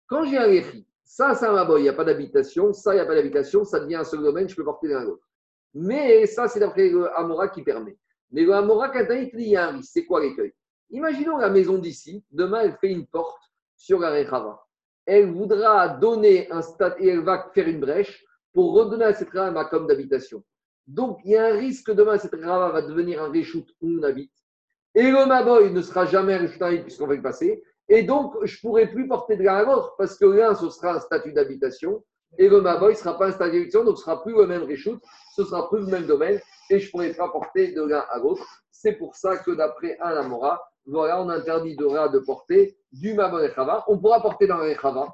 [0.07, 2.97] Quand j'ai un Rechi, ça, c'est un Maboy, il n'y a pas d'habitation, ça, il
[2.97, 5.25] n'y a pas d'habitation, ça devient un seul domaine, je peux porter l'un à l'autre.
[5.73, 7.97] Mais ça, c'est d'après Amora qui permet.
[8.31, 10.53] Mais le Amora, quand il y a un risque, c'est quoi l'écueil?
[10.89, 13.41] Imaginons la maison d'ici, demain, elle fait une porte
[13.75, 14.65] sur la Rechava.
[15.05, 18.23] Elle voudra donner un stade et elle va faire une brèche
[18.53, 20.43] pour redonner à cette Rechava macom d'habitation.
[20.87, 23.89] Donc, il y a un risque que demain, cette Rechava va devenir un réchout où
[23.89, 24.33] on habite.
[24.93, 27.63] Et le Maboy ne sera jamais un réchout habite puisqu'on va le passer.
[27.87, 30.99] Et donc, je ne pourrai plus porter de l'autre parce que l'un, ce sera un
[30.99, 32.03] statut d'habitation
[32.37, 34.99] et le Maboy ne sera pas d'habitation, donc ce ne sera plus le même réchout,
[35.35, 38.19] ce sera plus le même domaine et je ne pourrai pas porter de l'un à
[38.19, 38.45] l'autre.
[38.71, 43.45] C'est pour ça que d'après un Amora, voilà, on interdit de, de porter du Maboy
[43.45, 43.83] et Chava.
[43.87, 45.07] On pourra porter dans le Chava,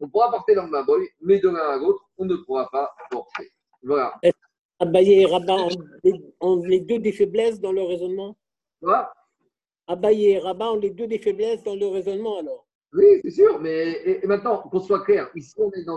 [0.00, 2.90] on pourra porter dans le Maboy, mais de l'un à l'autre, on ne pourra pas
[3.10, 3.50] porter.
[3.82, 4.14] Voilà.
[4.80, 5.68] Abaye et Rabat ont
[6.02, 8.36] les, ont les deux des faiblesses dans leur raisonnement?
[8.82, 9.12] Voilà.
[9.86, 12.66] Abaye et Rabat ont les deux des faiblesses dans leur raisonnement alors?
[12.92, 15.92] Oui, c'est sûr, mais et- et maintenant, qu'on soit clair, ici, on est dans